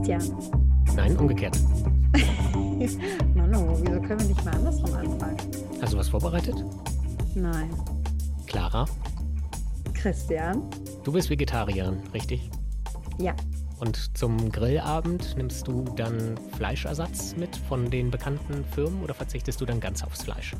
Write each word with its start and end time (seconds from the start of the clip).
Christian. 0.00 0.22
Nein, 0.96 1.16
umgekehrt. 1.18 1.58
Manu, 3.34 3.76
wieso 3.82 4.00
können 4.00 4.20
wir 4.20 4.28
nicht 4.28 4.44
mal 4.46 4.54
andersrum 4.54 4.94
anfangen? 4.94 5.36
Hast 5.82 5.92
du 5.92 5.98
was 5.98 6.08
vorbereitet? 6.08 6.54
Nein. 7.34 7.68
Clara, 8.46 8.86
Christian? 9.92 10.62
du 11.04 11.12
bist 11.12 11.28
Vegetarierin, 11.28 11.98
richtig? 12.14 12.50
Ja. 13.18 13.34
Und 13.78 14.16
zum 14.16 14.50
Grillabend 14.50 15.36
nimmst 15.36 15.68
du 15.68 15.84
dann 15.96 16.38
Fleischersatz 16.56 17.36
mit 17.36 17.54
von 17.54 17.90
den 17.90 18.10
bekannten 18.10 18.64
Firmen 18.64 19.02
oder 19.02 19.12
verzichtest 19.12 19.60
du 19.60 19.66
dann 19.66 19.80
ganz 19.80 20.02
aufs 20.02 20.22
Fleisch? 20.22 20.56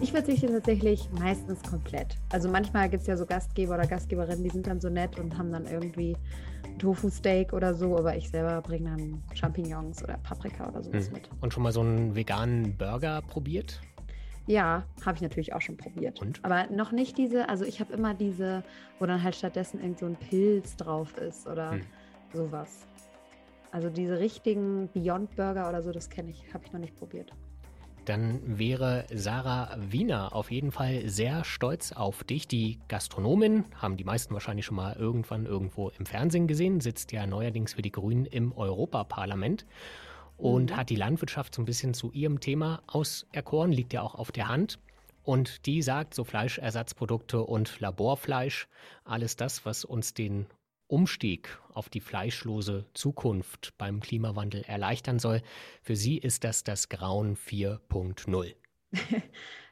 Ich 0.00 0.12
verzichte 0.12 0.46
tatsächlich 0.46 1.08
meistens 1.18 1.60
komplett. 1.68 2.16
Also 2.30 2.48
manchmal 2.48 2.88
gibt 2.88 3.00
es 3.00 3.08
ja 3.08 3.16
so 3.16 3.26
Gastgeber 3.26 3.74
oder 3.74 3.88
Gastgeberinnen, 3.88 4.44
die 4.44 4.50
sind 4.50 4.68
dann 4.68 4.80
so 4.80 4.88
nett 4.88 5.18
und 5.18 5.36
haben 5.36 5.50
dann 5.50 5.66
irgendwie 5.66 6.16
Tofu-Steak 6.78 7.52
oder 7.52 7.74
so, 7.74 7.96
aber 7.96 8.16
ich 8.16 8.28
selber 8.30 8.60
bringe 8.62 8.90
dann 8.90 9.22
Champignons 9.34 10.02
oder 10.02 10.18
Paprika 10.18 10.68
oder 10.68 10.82
sowas 10.82 11.06
Hm. 11.08 11.14
mit. 11.14 11.28
Und 11.40 11.52
schon 11.52 11.62
mal 11.62 11.72
so 11.72 11.80
einen 11.80 12.14
veganen 12.14 12.76
Burger 12.76 13.22
probiert? 13.22 13.80
Ja, 14.46 14.84
habe 15.04 15.16
ich 15.16 15.22
natürlich 15.22 15.52
auch 15.52 15.60
schon 15.60 15.76
probiert. 15.76 16.22
Und? 16.22 16.42
Aber 16.42 16.66
noch 16.70 16.90
nicht 16.90 17.18
diese, 17.18 17.48
also 17.48 17.64
ich 17.64 17.80
habe 17.80 17.92
immer 17.92 18.14
diese, 18.14 18.62
wo 18.98 19.06
dann 19.06 19.22
halt 19.22 19.34
stattdessen 19.34 19.80
irgend 19.80 19.98
so 19.98 20.06
ein 20.06 20.16
Pilz 20.16 20.76
drauf 20.76 21.16
ist 21.18 21.46
oder 21.46 21.72
Hm. 21.72 21.80
sowas. 22.32 22.86
Also 23.70 23.90
diese 23.90 24.18
richtigen 24.18 24.88
Beyond 24.94 25.36
Burger 25.36 25.68
oder 25.68 25.82
so, 25.82 25.92
das 25.92 26.08
kenne 26.08 26.30
ich, 26.30 26.54
habe 26.54 26.64
ich 26.64 26.72
noch 26.72 26.80
nicht 26.80 26.96
probiert. 26.96 27.32
Dann 28.08 28.40
wäre 28.58 29.04
Sarah 29.12 29.76
Wiener 29.78 30.34
auf 30.34 30.50
jeden 30.50 30.72
Fall 30.72 31.06
sehr 31.10 31.44
stolz 31.44 31.92
auf 31.92 32.24
dich. 32.24 32.48
Die 32.48 32.78
Gastronomin, 32.88 33.66
haben 33.74 33.98
die 33.98 34.04
meisten 34.04 34.32
wahrscheinlich 34.32 34.64
schon 34.64 34.76
mal 34.76 34.96
irgendwann 34.96 35.44
irgendwo 35.44 35.90
im 35.90 36.06
Fernsehen 36.06 36.46
gesehen, 36.46 36.80
sitzt 36.80 37.12
ja 37.12 37.26
neuerdings 37.26 37.74
für 37.74 37.82
die 37.82 37.92
Grünen 37.92 38.24
im 38.24 38.52
Europaparlament 38.56 39.66
und 40.38 40.70
Mhm. 40.70 40.76
hat 40.76 40.88
die 40.88 40.96
Landwirtschaft 40.96 41.54
so 41.54 41.60
ein 41.60 41.66
bisschen 41.66 41.92
zu 41.92 42.10
ihrem 42.12 42.40
Thema 42.40 42.80
auserkoren, 42.86 43.72
liegt 43.72 43.92
ja 43.92 44.00
auch 44.00 44.14
auf 44.14 44.32
der 44.32 44.48
Hand. 44.48 44.78
Und 45.22 45.66
die 45.66 45.82
sagt, 45.82 46.14
so 46.14 46.24
Fleischersatzprodukte 46.24 47.42
und 47.42 47.78
Laborfleisch, 47.80 48.68
alles 49.04 49.36
das, 49.36 49.66
was 49.66 49.84
uns 49.84 50.14
den 50.14 50.46
Umstieg 50.88 51.58
auf 51.72 51.88
die 51.88 52.00
fleischlose 52.00 52.86
Zukunft 52.94 53.74
beim 53.78 54.00
Klimawandel 54.00 54.62
erleichtern 54.62 55.18
soll. 55.18 55.42
Für 55.82 55.96
sie 55.96 56.18
ist 56.18 56.44
das 56.44 56.64
das 56.64 56.88
Grauen 56.88 57.36
4.0. 57.36 58.54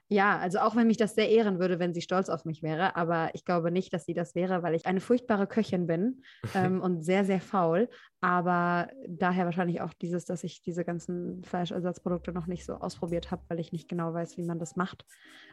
Ja, 0.09 0.39
also 0.39 0.61
auch 0.61 0.77
wenn 0.77 0.87
mich 0.87 0.99
das 0.99 1.17
sehr 1.17 1.29
ehren 1.29 1.59
würde, 1.59 1.81
wenn 1.81 1.93
sie 1.93 2.01
stolz 2.01 2.29
auf 2.29 2.45
mich 2.45 2.63
wäre, 2.63 2.95
aber 2.95 3.31
ich 3.35 3.45
glaube 3.45 3.73
nicht, 3.73 3.93
dass 3.93 4.05
sie 4.05 4.15
das 4.15 4.37
wäre, 4.37 4.63
weil 4.63 4.75
ich 4.77 4.87
eine 4.87 5.01
furchtbare 5.01 5.49
Köchin 5.49 5.89
bin 5.89 6.23
ähm, 6.55 6.81
und 6.81 7.03
sehr, 7.03 7.25
sehr 7.25 7.41
faul. 7.41 7.89
Aber 8.21 8.89
daher 9.09 9.47
wahrscheinlich 9.47 9.81
auch 9.81 9.93
dieses, 9.95 10.25
dass 10.25 10.45
ich 10.45 10.63
diese 10.63 10.85
ganzen 10.85 11.43
Fleischersatzprodukte 11.45 12.33
noch 12.33 12.47
nicht 12.47 12.65
so 12.65 12.75
ausprobiert 12.75 13.33
habe, 13.33 13.43
weil 13.49 13.59
ich 13.59 13.73
nicht 13.73 13.89
genau 13.89 14.15
weiß, 14.15 14.37
wie 14.37 14.45
man 14.45 14.61
das 14.61 14.77
macht. 14.77 15.05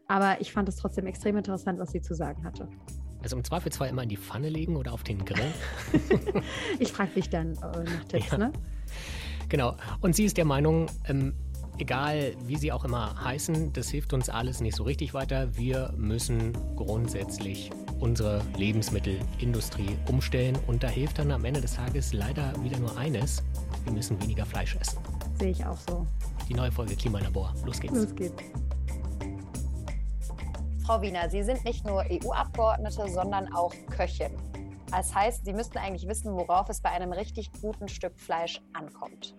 Aber 0.08 0.40
ich 0.40 0.54
fand 0.54 0.70
es 0.70 0.76
trotzdem 0.76 1.08
extrem 1.08 1.36
interessant, 1.38 1.80
was 1.80 1.92
sie 1.92 2.02
zu 2.02 2.14
sagen 2.14 2.44
hatte. 2.46 2.70
Also 3.24 3.38
im 3.38 3.44
Zweifelsfall 3.44 3.90
immer 3.90 4.04
in 4.04 4.10
die 4.10 4.18
Pfanne 4.18 4.50
legen 4.50 4.76
oder 4.76 4.94
auf 4.94 5.04
den 5.04 5.24
Grill. 5.26 5.52
Ich 6.80 6.92
frage 6.92 7.12
dich 7.12 7.30
dann 7.30 7.54
äh, 7.54 7.84
nach 7.84 8.04
Tipps, 8.08 8.32
Ja. 8.32 8.38
ne? 8.38 8.52
genau. 9.50 9.78
Und 10.02 10.16
sie 10.16 10.26
ist 10.26 10.38
der 10.38 10.46
Meinung, 10.46 10.88
ähm, 11.08 11.34
egal 11.78 12.36
wie 12.46 12.58
sie 12.58 12.72
auch 12.72 12.86
immer 12.86 13.22
heißen, 13.24 13.74
das 13.74 13.90
hilft 13.90 14.14
uns 14.14 14.30
alles 14.30 14.62
nicht 14.62 14.76
so 14.76 14.84
richtig 14.84 15.14
weiter. 15.14 15.56
Wir 15.56 15.94
müssen 15.98 16.54
grundsätzlich 16.76 17.72
unsere 18.00 18.42
Lebensmittelindustrie 18.58 19.98
umstellen. 20.10 20.58
Und 20.68 20.84
da 20.84 20.90
hilft 20.90 21.20
dann 21.20 21.32
am 21.32 21.46
Ende 21.46 21.62
des 21.62 21.76
Tages 21.76 22.14
leider 22.14 22.54
wieder 22.62 22.78
nur 22.78 22.98
eines. 22.98 23.44
Wir 23.86 23.94
müssen 23.94 24.22
weniger 24.22 24.46
Fleisch 24.46 24.76
essen. 24.76 25.00
Sehe 25.40 25.52
ich 25.52 25.66
auch 25.66 25.78
so. 25.78 26.06
Die 26.50 26.54
neue 26.54 26.72
Folge 26.72 26.96
Klimalabor. 26.96 27.54
Los 27.66 27.80
geht's. 27.80 27.94
Los 27.94 28.16
geht's. 28.16 28.44
Frau 30.86 31.02
Wiener, 31.02 31.30
Sie 31.30 31.44
sind 31.44 31.64
nicht 31.64 31.86
nur 31.86 32.04
EU-Abgeordnete, 32.10 33.08
sondern 33.10 33.54
auch 33.54 33.74
Köchin. 33.90 34.34
Das 34.92 35.16
heißt, 35.16 35.46
Sie 35.46 35.54
müssten 35.54 35.78
eigentlich 35.78 36.08
wissen, 36.08 36.36
worauf 36.36 36.68
es 36.70 36.82
bei 36.82 36.90
einem 36.90 37.14
richtig 37.14 37.52
guten 37.62 37.88
Stück 37.88 38.20
Fleisch 38.20 38.62
ankommt. 38.74 39.34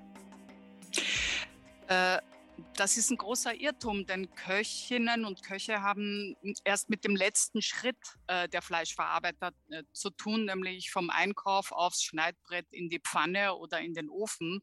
Äh, 1.88 2.18
Das 2.76 2.96
ist 2.96 3.10
ein 3.10 3.16
großer 3.18 3.54
Irrtum, 3.54 4.06
denn 4.06 4.32
Köchinnen 4.34 5.24
und 5.24 5.42
Köche 5.42 5.82
haben 5.82 6.36
erst 6.64 6.88
mit 6.88 7.04
dem 7.04 7.16
letzten 7.16 7.62
Schritt 7.62 7.98
äh, 8.28 8.48
der 8.48 8.62
Fleischverarbeiter 8.62 9.52
äh, 9.70 9.82
zu 9.92 10.10
tun, 10.10 10.44
nämlich 10.46 10.90
vom 10.92 11.10
Einkauf 11.10 11.72
aufs 11.72 12.04
Schneidbrett 12.04 12.66
in 12.72 12.88
die 12.90 13.00
Pfanne 13.00 13.54
oder 13.56 13.80
in 13.80 13.94
den 13.94 14.08
Ofen. 14.08 14.60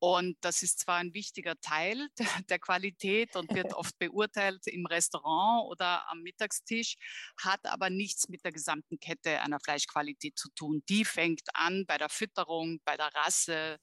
Und 0.00 0.36
das 0.42 0.62
ist 0.62 0.80
zwar 0.80 0.96
ein 0.98 1.14
wichtiger 1.14 1.58
Teil 1.62 2.08
der, 2.18 2.26
der 2.50 2.58
Qualität 2.58 3.36
und 3.36 3.54
wird 3.54 3.72
oft 3.74 3.98
beurteilt 3.98 4.66
im 4.66 4.84
Restaurant 4.84 5.70
oder 5.70 6.06
am 6.10 6.20
Mittagstisch, 6.22 6.96
hat 7.42 7.64
aber 7.64 7.88
nichts 7.88 8.28
mit 8.28 8.44
der 8.44 8.52
gesamten 8.52 8.98
Kette 9.00 9.40
einer 9.40 9.60
Fleischqualität 9.60 10.38
zu 10.38 10.50
tun. 10.54 10.82
Die 10.90 11.06
fängt 11.06 11.48
an 11.54 11.86
bei 11.86 11.96
der 11.96 12.10
Fütterung, 12.10 12.80
bei 12.84 12.98
der 12.98 13.14
Rasse, 13.14 13.78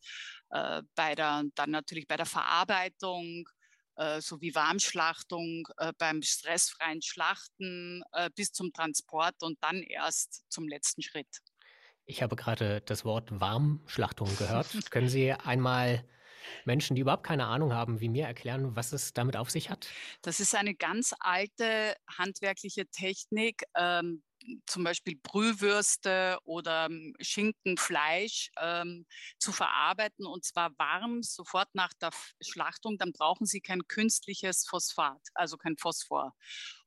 äh, 0.52 0.82
bei 0.96 1.16
der, 1.16 1.44
dann 1.56 1.72
natürlich 1.72 2.08
bei 2.08 2.18
der 2.18 2.26
Verarbeitung, 2.26 3.48
äh, 3.96 4.22
sowie 4.22 4.54
Warmschlachtung, 4.56 5.68
äh, 5.78 5.94
beim 5.98 6.22
stressfreien 6.22 7.02
Schlachten 7.02 8.04
bis 8.36 8.52
zum 8.52 8.72
Transport 8.74 9.42
und 9.42 9.58
dann 9.62 9.82
erst 9.82 10.44
zum 10.50 10.68
letzten 10.68 11.02
Schritt. 11.02 11.28
Ich 12.06 12.22
habe 12.22 12.36
gerade 12.36 12.82
das 12.82 13.06
Wort 13.06 13.40
Warmschlachtung 13.40 14.36
gehört. 14.38 14.68
Können 14.92 15.08
Sie 15.08 15.32
einmal 15.32 16.04
Menschen, 16.66 16.96
die 16.96 17.02
überhaupt 17.02 17.24
keine 17.24 17.46
Ahnung 17.46 17.74
haben, 17.74 18.02
wie 18.02 18.10
mir 18.10 18.26
erklären, 18.26 18.76
was 18.76 18.92
es 18.92 19.14
damit 19.14 19.38
auf 19.38 19.50
sich 19.50 19.70
hat? 19.70 19.88
Das 20.22 20.40
ist 20.40 20.56
eine 20.56 20.76
ganz 20.76 21.14
alte 21.20 21.96
handwerkliche 22.18 22.88
Technik. 22.88 23.64
Ähm, 23.78 24.24
zum 24.66 24.84
Beispiel 24.84 25.16
Brühwürste 25.22 26.38
oder 26.44 26.86
ähm, 26.86 27.16
Schinken, 27.22 27.78
Fleisch 27.78 28.52
ähm, 28.60 29.06
zu 29.40 29.52
verarbeiten 29.52 30.26
und 30.26 30.46
zwar 30.46 30.78
warm 30.78 31.24
sofort 31.24 31.70
nach 31.74 31.94
der 31.94 32.12
Schlachtung. 32.42 32.98
Dann 32.98 33.14
brauchen 33.14 33.46
Sie 33.46 33.62
kein 33.62 33.88
künstliches 33.88 34.66
Phosphat, 34.68 35.22
also 35.34 35.58
kein 35.58 35.78
Phosphor. 35.78 36.34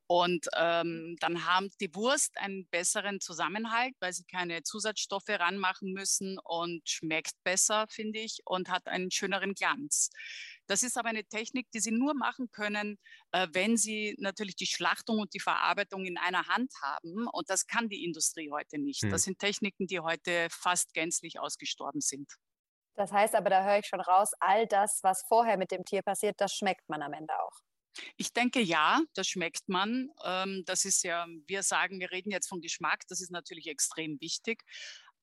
Und 0.06 0.48
ähm, 0.54 1.16
dann 1.20 1.46
haben 1.46 1.70
die 1.80 1.94
Wurst 1.94 2.36
einen 2.36 2.68
besseren 2.68 3.20
Zusammenhalt, 3.20 3.94
weil 4.00 4.12
sie 4.12 4.24
keine 4.24 4.62
Zusatzstoffe 4.62 5.28
ranmachen 5.30 5.92
müssen 5.92 6.38
und 6.44 6.86
schmeckt 6.88 7.42
besser, 7.42 7.86
finde 7.88 8.18
ich, 8.20 8.40
und 8.44 8.68
hat 8.68 8.86
einen 8.86 9.10
schöneren 9.10 9.54
Glanz. 9.54 10.10
Das 10.66 10.82
ist 10.82 10.96
aber 10.96 11.10
eine 11.10 11.24
Technik, 11.24 11.70
die 11.72 11.80
Sie 11.80 11.90
nur 11.90 12.14
machen 12.14 12.50
können, 12.50 12.98
äh, 13.32 13.48
wenn 13.52 13.76
Sie 13.76 14.16
natürlich 14.18 14.56
die 14.56 14.66
Schlachtung 14.66 15.18
und 15.18 15.34
die 15.34 15.40
Verarbeitung 15.40 16.04
in 16.04 16.18
einer 16.18 16.46
Hand 16.46 16.72
haben. 16.82 17.26
Und 17.28 17.50
das 17.50 17.66
kann 17.66 17.88
die 17.88 18.04
Industrie 18.04 18.50
heute 18.50 18.78
nicht. 18.78 19.02
Hm. 19.02 19.10
Das 19.10 19.22
sind 19.22 19.38
Techniken, 19.38 19.86
die 19.86 20.00
heute 20.00 20.48
fast 20.50 20.94
gänzlich 20.94 21.38
ausgestorben 21.38 22.00
sind. 22.00 22.30
Das 22.96 23.12
heißt 23.12 23.34
aber, 23.34 23.50
da 23.50 23.64
höre 23.64 23.78
ich 23.80 23.86
schon 23.86 24.00
raus, 24.00 24.30
all 24.40 24.66
das, 24.66 25.00
was 25.02 25.24
vorher 25.28 25.56
mit 25.56 25.70
dem 25.72 25.84
Tier 25.84 26.02
passiert, 26.02 26.40
das 26.40 26.54
schmeckt 26.54 26.88
man 26.88 27.02
am 27.02 27.12
Ende 27.12 27.34
auch. 27.38 27.52
Ich 28.16 28.32
denke 28.32 28.60
ja, 28.60 29.00
das 29.14 29.28
schmeckt 29.28 29.68
man. 29.68 30.08
Ähm, 30.24 30.62
das 30.66 30.84
ist 30.84 31.04
ja, 31.04 31.26
wir 31.46 31.62
sagen, 31.62 32.00
wir 32.00 32.10
reden 32.10 32.30
jetzt 32.30 32.48
von 32.48 32.60
Geschmack, 32.60 33.02
das 33.08 33.20
ist 33.20 33.30
natürlich 33.30 33.68
extrem 33.68 34.20
wichtig. 34.20 34.62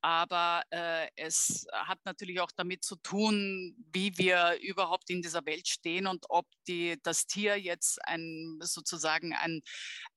Aber 0.02 0.64
äh, 0.72 1.08
es 1.16 1.68
hat 1.72 2.00
natürlich 2.06 2.40
auch 2.42 2.52
damit 2.56 2.84
zu 2.84 2.96
tun, 2.98 3.76
wie 3.94 4.18
wir 4.18 4.58
überhaupt 4.62 5.10
in 5.10 5.22
dieser 5.22 5.46
Welt 5.46 5.68
stehen 5.68 6.08
und 6.08 6.26
ob 6.30 6.48
die, 6.68 6.98
das 7.04 7.28
Tier 7.28 7.60
jetzt 7.60 8.04
ein 8.08 8.58
sozusagen 8.62 9.34
ein, 9.34 9.62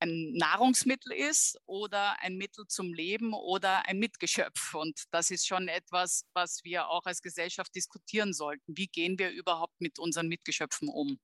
ein 0.01 0.33
Nahrungsmittel 0.33 1.13
ist 1.13 1.59
oder 1.67 2.21
ein 2.23 2.37
Mittel 2.37 2.67
zum 2.67 2.95
Leben 2.95 3.35
oder 3.35 3.87
ein 3.87 3.99
Mitgeschöpf. 3.99 4.75
Und 4.75 5.03
das 5.11 5.31
ist 5.31 5.47
schon 5.47 5.69
etwas, 5.69 6.25
was 6.33 6.65
wir 6.65 6.89
auch 6.89 7.05
als 7.05 7.21
Gesellschaft 7.21 7.75
diskutieren 7.75 8.33
sollten. 8.33 8.77
Wie 8.77 8.87
gehen 8.87 9.19
wir 9.19 9.31
überhaupt 9.31 9.81
mit 9.81 9.99
unseren 9.99 10.29
Mitgeschöpfen 10.29 10.89
um? 10.89 11.19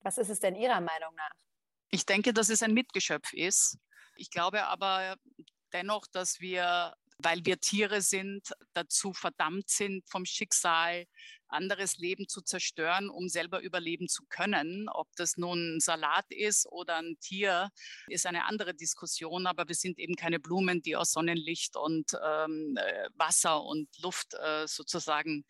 Was 0.00 0.16
ist 0.16 0.30
es 0.30 0.40
denn 0.40 0.54
Ihrer 0.54 0.80
Meinung 0.80 1.14
nach? 1.14 1.32
Ich 1.90 2.06
denke, 2.06 2.32
dass 2.32 2.48
es 2.48 2.62
ein 2.62 2.72
Mitgeschöpf 2.72 3.32
ist. 3.32 3.78
Ich 4.16 4.30
glaube 4.30 4.64
aber 4.64 5.16
dennoch, 5.72 6.06
dass 6.06 6.40
wir, 6.40 6.94
weil 7.22 7.44
wir 7.44 7.58
Tiere 7.58 8.00
sind, 8.00 8.52
dazu 8.74 9.12
verdammt 9.12 9.68
sind, 9.68 10.08
vom 10.08 10.24
Schicksal 10.24 11.06
anderes 11.48 11.96
Leben 11.96 12.28
zu 12.28 12.42
zerstören, 12.42 13.08
um 13.08 13.28
selber 13.28 13.60
überleben 13.60 14.08
zu 14.08 14.24
können. 14.28 14.88
Ob 14.88 15.08
das 15.16 15.36
nun 15.36 15.76
ein 15.76 15.80
Salat 15.80 16.26
ist 16.28 16.66
oder 16.70 16.96
ein 16.96 17.16
Tier, 17.20 17.70
ist 18.08 18.26
eine 18.26 18.44
andere 18.44 18.74
Diskussion. 18.74 19.46
Aber 19.46 19.66
wir 19.66 19.74
sind 19.74 19.98
eben 19.98 20.14
keine 20.14 20.38
Blumen, 20.38 20.82
die 20.82 20.96
aus 20.96 21.12
Sonnenlicht 21.12 21.76
und 21.76 22.12
ähm, 22.22 22.76
äh, 22.76 23.08
Wasser 23.14 23.64
und 23.64 23.88
Luft 23.98 24.34
äh, 24.34 24.66
sozusagen 24.66 25.44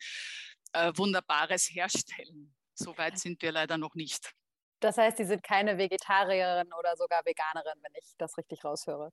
äh, 0.73 0.91
Wunderbares 0.95 1.69
herstellen. 1.71 2.55
So 2.73 2.97
weit 2.97 3.19
sind 3.19 3.41
wir 3.41 3.51
leider 3.51 3.77
noch 3.77 3.95
nicht. 3.95 4.31
Das 4.79 4.97
heißt, 4.97 5.17
Sie 5.17 5.25
sind 5.25 5.43
keine 5.43 5.77
Vegetarierin 5.77 6.71
oder 6.71 6.95
sogar 6.95 7.25
Veganerin, 7.25 7.77
wenn 7.81 7.91
ich 7.95 8.15
das 8.17 8.37
richtig 8.37 8.63
raushöre. 8.63 9.11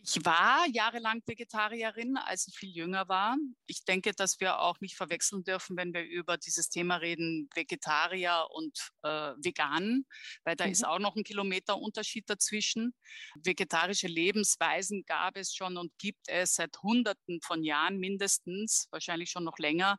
Ich 0.00 0.24
war 0.24 0.64
jahrelang 0.72 1.22
Vegetarierin, 1.26 2.16
als 2.16 2.46
ich 2.46 2.56
viel 2.56 2.70
jünger 2.70 3.08
war. 3.08 3.36
Ich 3.66 3.84
denke, 3.84 4.12
dass 4.12 4.38
wir 4.38 4.60
auch 4.60 4.80
nicht 4.80 4.96
verwechseln 4.96 5.42
dürfen, 5.42 5.76
wenn 5.76 5.92
wir 5.92 6.04
über 6.04 6.36
dieses 6.36 6.70
Thema 6.70 6.96
reden, 6.96 7.48
Vegetarier 7.52 8.46
und 8.50 8.78
äh, 9.02 9.32
Vegan, 9.42 10.04
weil 10.44 10.54
da 10.54 10.66
mhm. 10.66 10.72
ist 10.72 10.86
auch 10.86 11.00
noch 11.00 11.16
ein 11.16 11.24
Kilometer 11.24 11.76
Unterschied 11.76 12.30
dazwischen. 12.30 12.94
Vegetarische 13.42 14.06
Lebensweisen 14.06 15.04
gab 15.04 15.36
es 15.36 15.52
schon 15.52 15.76
und 15.76 15.92
gibt 15.98 16.28
es 16.28 16.54
seit 16.54 16.78
Hunderten 16.80 17.40
von 17.42 17.64
Jahren 17.64 17.98
mindestens, 17.98 18.86
wahrscheinlich 18.90 19.30
schon 19.30 19.44
noch 19.44 19.58
länger. 19.58 19.98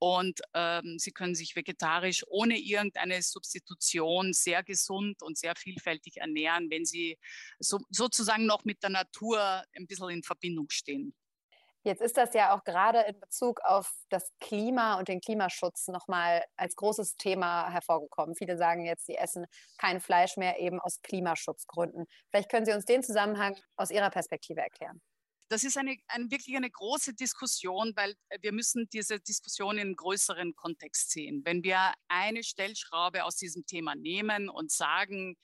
Und 0.00 0.40
ähm, 0.54 0.96
sie 0.98 1.12
können 1.12 1.34
sich 1.34 1.54
vegetarisch 1.54 2.24
ohne 2.26 2.58
irgendeine 2.58 3.20
Substitution 3.20 4.32
sehr 4.32 4.62
gesund 4.62 5.22
und 5.22 5.36
sehr 5.36 5.54
vielfältig 5.56 6.16
ernähren, 6.16 6.70
wenn 6.70 6.86
sie 6.86 7.18
so, 7.58 7.78
sozusagen 7.90 8.46
noch 8.46 8.64
mit 8.64 8.82
der 8.82 8.90
Natur 8.90 9.62
ein 9.76 9.86
bisschen 9.86 10.08
in 10.08 10.22
Verbindung 10.22 10.70
stehen. 10.70 11.14
Jetzt 11.82 12.02
ist 12.02 12.18
das 12.18 12.34
ja 12.34 12.54
auch 12.54 12.64
gerade 12.64 13.00
in 13.00 13.18
Bezug 13.20 13.60
auf 13.62 13.90
das 14.10 14.30
Klima 14.38 14.98
und 14.98 15.08
den 15.08 15.20
Klimaschutz 15.20 15.88
nochmal 15.88 16.44
als 16.56 16.76
großes 16.76 17.16
Thema 17.16 17.70
hervorgekommen. 17.70 18.36
Viele 18.36 18.58
sagen 18.58 18.84
jetzt, 18.84 19.06
sie 19.06 19.16
essen 19.16 19.46
kein 19.78 20.00
Fleisch 20.00 20.36
mehr 20.36 20.58
eben 20.58 20.78
aus 20.78 21.00
Klimaschutzgründen. 21.02 22.06
Vielleicht 22.30 22.50
können 22.50 22.66
Sie 22.66 22.72
uns 22.72 22.84
den 22.84 23.02
Zusammenhang 23.02 23.56
aus 23.76 23.90
Ihrer 23.90 24.10
Perspektive 24.10 24.60
erklären. 24.60 25.00
Das 25.50 25.64
ist 25.64 25.76
eine, 25.76 25.96
eine, 26.06 26.30
wirklich 26.30 26.56
eine 26.56 26.70
große 26.70 27.12
Diskussion, 27.14 27.92
weil 27.96 28.14
äh, 28.28 28.38
wir 28.40 28.52
müssen 28.52 28.88
diese 28.92 29.18
Diskussion 29.18 29.76
in 29.76 29.80
einem 29.80 29.96
größeren 29.96 30.54
Kontext 30.54 31.10
sehen. 31.10 31.42
Wenn 31.44 31.64
wir 31.64 31.92
eine 32.06 32.44
Stellschraube 32.44 33.24
aus 33.24 33.34
diesem 33.34 33.66
Thema 33.66 33.96
nehmen 33.96 34.48
und 34.48 34.70
sagen, 34.70 35.36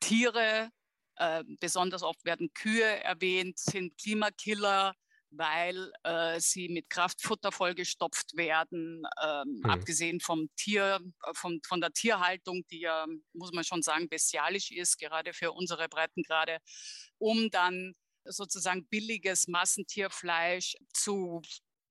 Tiere, 0.00 0.68
äh, 1.16 1.44
besonders 1.60 2.02
oft 2.02 2.24
werden 2.26 2.52
Kühe 2.52 2.84
erwähnt, 2.84 3.58
sind 3.58 3.96
Klimakiller, 3.96 4.94
weil 5.30 5.92
äh, 6.02 6.38
sie 6.40 6.68
mit 6.68 6.90
Kraftfutter 6.90 7.50
vollgestopft 7.50 8.36
werden, 8.36 9.02
ähm, 9.22 9.62
hm. 9.62 9.70
abgesehen 9.70 10.20
vom 10.20 10.50
Tier, 10.56 11.00
äh, 11.24 11.34
vom, 11.34 11.60
von 11.66 11.80
der 11.80 11.92
Tierhaltung, 11.92 12.66
die 12.70 12.80
ja, 12.80 13.06
muss 13.32 13.52
man 13.52 13.64
schon 13.64 13.82
sagen, 13.82 14.10
bestialisch 14.10 14.70
ist, 14.70 14.98
gerade 14.98 15.32
für 15.32 15.52
unsere 15.52 15.88
Breitengrade, 15.88 16.58
um 17.18 17.48
dann 17.50 17.94
sozusagen 18.28 18.86
billiges 18.86 19.48
Massentierfleisch 19.48 20.76
zu 20.92 21.42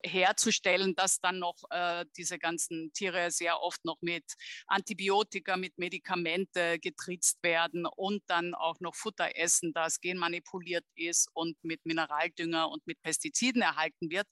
herzustellen, 0.04 0.96
dass 0.96 1.20
dann 1.20 1.40
noch 1.40 1.56
äh, 1.70 2.06
diese 2.16 2.38
ganzen 2.40 2.92
Tiere 2.94 3.32
sehr 3.32 3.62
oft 3.62 3.84
noch 3.86 3.98
mit 4.02 4.24
Antibiotika, 4.68 5.58
mit 5.58 5.78
Medikamente 5.78 6.80
getritzt 6.80 7.42
werden 7.44 7.86
und 7.86 8.24
dann 8.28 8.54
auch 8.54 8.80
noch 8.80 8.96
Futter 8.96 9.36
essen, 9.36 9.74
das 9.74 10.00
genmanipuliert 10.00 10.86
ist 10.96 11.30
und 11.34 11.58
mit 11.64 11.86
Mineraldünger 11.86 12.70
und 12.70 12.86
mit 12.86 13.02
Pestiziden 13.02 13.62
erhalten 13.62 14.10
wird, 14.10 14.28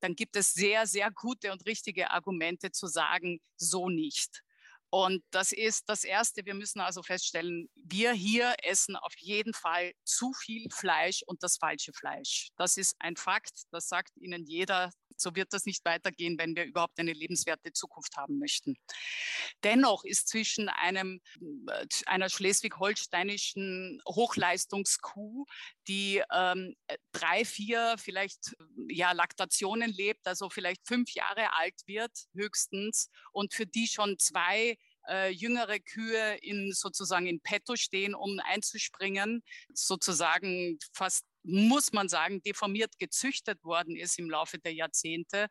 dann 0.00 0.14
gibt 0.14 0.36
es 0.36 0.52
sehr, 0.52 0.86
sehr 0.86 1.10
gute 1.10 1.52
und 1.52 1.66
richtige 1.66 2.10
Argumente 2.10 2.70
zu 2.70 2.86
sagen, 2.86 3.40
so 3.56 3.88
nicht. 3.88 4.42
Und 4.90 5.22
das 5.30 5.52
ist 5.52 5.88
das 5.88 6.04
Erste. 6.04 6.46
Wir 6.46 6.54
müssen 6.54 6.80
also 6.80 7.02
feststellen, 7.02 7.68
wir 7.74 8.12
hier 8.12 8.54
essen 8.62 8.96
auf 8.96 9.12
jeden 9.18 9.52
Fall 9.52 9.92
zu 10.04 10.32
viel 10.32 10.68
Fleisch 10.70 11.22
und 11.26 11.42
das 11.42 11.58
falsche 11.58 11.92
Fleisch. 11.92 12.48
Das 12.56 12.76
ist 12.76 12.96
ein 12.98 13.16
Fakt. 13.16 13.64
Das 13.70 13.88
sagt 13.88 14.16
Ihnen 14.16 14.44
jeder. 14.46 14.90
So 15.20 15.34
wird 15.34 15.52
das 15.52 15.66
nicht 15.66 15.84
weitergehen, 15.84 16.38
wenn 16.38 16.56
wir 16.56 16.64
überhaupt 16.64 16.98
eine 16.98 17.12
lebenswerte 17.12 17.72
Zukunft 17.72 18.16
haben 18.16 18.38
möchten. 18.38 18.76
Dennoch 19.64 20.04
ist 20.04 20.28
zwischen 20.28 20.68
einem, 20.68 21.20
äh, 21.68 21.86
einer 22.06 22.28
schleswig-holsteinischen 22.28 24.00
Hochleistungskuh, 24.06 25.46
die 25.86 26.22
ähm, 26.32 26.74
drei, 27.12 27.44
vier 27.44 27.96
vielleicht 27.98 28.56
ja, 28.88 29.12
Laktationen 29.12 29.90
lebt, 29.90 30.26
also 30.26 30.48
vielleicht 30.50 30.86
fünf 30.86 31.12
Jahre 31.12 31.54
alt 31.54 31.74
wird 31.86 32.12
höchstens 32.34 33.10
und 33.32 33.54
für 33.54 33.66
die 33.66 33.88
schon 33.88 34.18
zwei 34.18 34.76
äh, 35.08 35.30
jüngere 35.30 35.78
Kühe 35.78 36.36
in 36.42 36.72
sozusagen 36.72 37.26
in 37.26 37.40
petto 37.40 37.76
stehen, 37.76 38.14
um 38.14 38.40
einzuspringen, 38.44 39.42
sozusagen 39.72 40.78
fast 40.92 41.24
muss 41.42 41.92
man 41.92 42.08
sagen, 42.08 42.42
deformiert 42.42 42.98
gezüchtet 42.98 43.64
worden 43.64 43.96
ist 43.96 44.18
im 44.18 44.28
Laufe 44.28 44.58
der 44.58 44.74
Jahrzehnte 44.74 45.48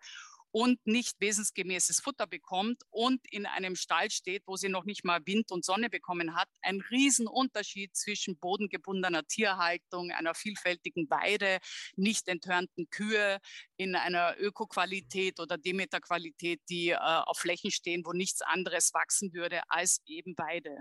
und 0.51 0.85
nicht 0.85 1.19
wesensgemäßes 1.19 1.99
Futter 1.99 2.27
bekommt 2.27 2.81
und 2.89 3.21
in 3.31 3.45
einem 3.45 3.75
Stall 3.75 4.09
steht, 4.11 4.43
wo 4.45 4.55
sie 4.55 4.69
noch 4.69 4.85
nicht 4.85 5.03
mal 5.03 5.19
Wind 5.25 5.51
und 5.51 5.65
Sonne 5.65 5.89
bekommen 5.89 6.35
hat, 6.35 6.49
ein 6.61 6.81
Riesenunterschied 6.81 7.95
zwischen 7.95 8.37
bodengebundener 8.37 9.25
Tierhaltung, 9.25 10.11
einer 10.11 10.33
vielfältigen 10.33 11.09
Weide, 11.09 11.59
nicht 11.95 12.27
enthörnten 12.27 12.89
Kühe 12.89 13.39
in 13.75 13.95
einer 13.95 14.35
Ökoqualität 14.39 15.39
oder 15.39 15.57
Demeterqualität, 15.57 16.61
die 16.69 16.89
äh, 16.89 16.97
auf 16.97 17.37
Flächen 17.37 17.71
stehen, 17.71 18.03
wo 18.05 18.13
nichts 18.13 18.41
anderes 18.41 18.93
wachsen 18.93 19.33
würde 19.33 19.61
als 19.69 19.99
eben 20.05 20.37
Weide. 20.37 20.77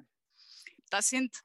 Das 0.90 1.08
sind 1.08 1.36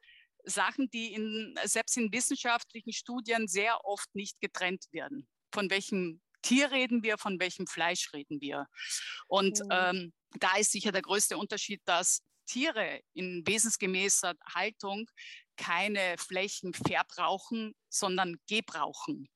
Sachen, 0.43 0.89
die 0.89 1.13
in, 1.13 1.55
selbst 1.63 1.97
in 1.97 2.11
wissenschaftlichen 2.11 2.93
Studien 2.93 3.47
sehr 3.47 3.83
oft 3.85 4.13
nicht 4.15 4.39
getrennt 4.39 4.85
werden. 4.91 5.27
Von 5.53 5.69
welchem 5.69 6.21
Tier 6.41 6.71
reden 6.71 7.03
wir, 7.03 7.17
von 7.17 7.39
welchem 7.39 7.67
Fleisch 7.67 8.13
reden 8.13 8.41
wir. 8.41 8.67
Und 9.27 9.59
mhm. 9.59 9.69
ähm, 9.71 10.13
da 10.39 10.55
ist 10.57 10.71
sicher 10.71 10.91
der 10.91 11.01
größte 11.01 11.37
Unterschied, 11.37 11.81
dass 11.85 12.21
Tiere 12.45 13.01
in 13.13 13.43
wesensgemäßer 13.45 14.33
Haltung 14.53 15.09
keine 15.57 16.17
Flächen 16.17 16.73
verbrauchen, 16.73 17.73
sondern 17.89 18.37
gebrauchen. 18.47 19.29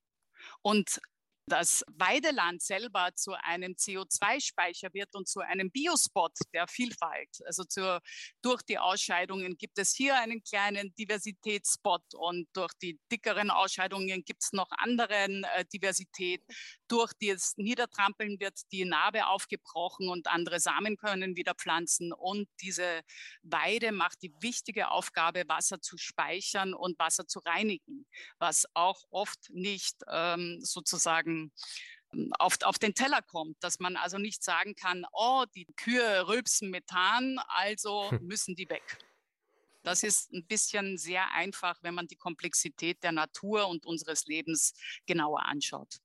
Und 0.62 1.00
das 1.48 1.84
Weideland 1.88 2.62
selber 2.62 3.10
zu 3.16 3.34
einem 3.34 3.74
CO2-Speicher 3.74 4.94
wird 4.94 5.14
und 5.14 5.28
zu 5.28 5.42
einem 5.42 5.70
Biospot 5.70 6.34
der 6.54 6.68
Vielfalt. 6.68 7.30
Also 7.46 7.64
zur, 7.64 8.02
durch 8.42 8.64
die 8.64 8.80
Ausscheidungen 8.80 9.56
gibt 9.58 9.78
es 9.78 9.94
hier 9.94 10.20
einen 10.20 10.44
kleinen 10.44 10.94
Diversitätsspot 10.96 12.16
und 12.16 12.48
durch 12.54 12.74
die 12.82 13.00
dickeren 13.12 13.52
Ausscheidungen 13.52 14.24
gibt 14.26 14.44
es 14.44 14.54
noch 14.54 14.70
anderen 14.72 15.44
äh, 15.44 15.66
Diversität. 15.66 16.42
Durch 16.88 17.12
das 17.22 17.54
Niedertrampeln 17.58 18.40
wird 18.40 18.60
die 18.72 18.86
Narbe 18.86 19.28
aufgebrochen 19.28 20.10
und 20.10 20.28
andere 20.28 20.60
Samen 20.60 20.98
können 20.98 21.36
wieder 21.36 21.54
pflanzen. 21.54 22.12
Und 22.12 22.48
diese 22.62 23.02
Weide 23.44 23.92
macht 23.92 24.24
die 24.24 24.34
wichtige 24.42 24.90
Aufgabe, 24.90 25.44
Wasser 25.48 25.80
zu 25.80 25.98
speichern 25.98 26.74
und 26.74 26.98
Wasser 26.98 27.28
zu 27.28 27.40
reinigen, 27.40 28.08
was 28.40 28.66
auch 28.74 29.04
oft 29.12 29.50
nicht 29.52 29.98
ähm, 30.12 30.60
sozusagen 30.62 31.35
ähm, 31.36 31.52
auf, 32.40 32.58
auf 32.64 32.80
den 32.80 32.94
Teller 32.94 33.22
kommt, 33.22 33.58
dass 33.64 33.80
man 33.80 33.96
also 33.96 34.18
nicht 34.18 34.44
sagen 34.44 34.76
kann, 34.76 35.06
oh, 35.12 35.46
die 35.56 35.66
Kühe 35.76 36.28
rülpsen 36.28 36.70
Methan, 36.70 37.38
also 37.48 38.12
hm. 38.12 38.26
müssen 38.26 38.56
die 38.56 38.70
weg. 38.70 38.98
Das 39.84 40.02
ist 40.02 40.34
ein 40.34 40.46
bisschen 40.48 40.98
sehr 40.98 41.32
einfach, 41.34 41.78
wenn 41.84 41.94
man 41.94 42.08
die 42.08 42.16
Komplexität 42.16 43.04
der 43.04 43.12
Natur 43.12 43.68
und 43.68 43.86
unseres 43.86 44.26
Lebens 44.26 44.74
genauer 45.06 45.46
anschaut. 45.46 46.00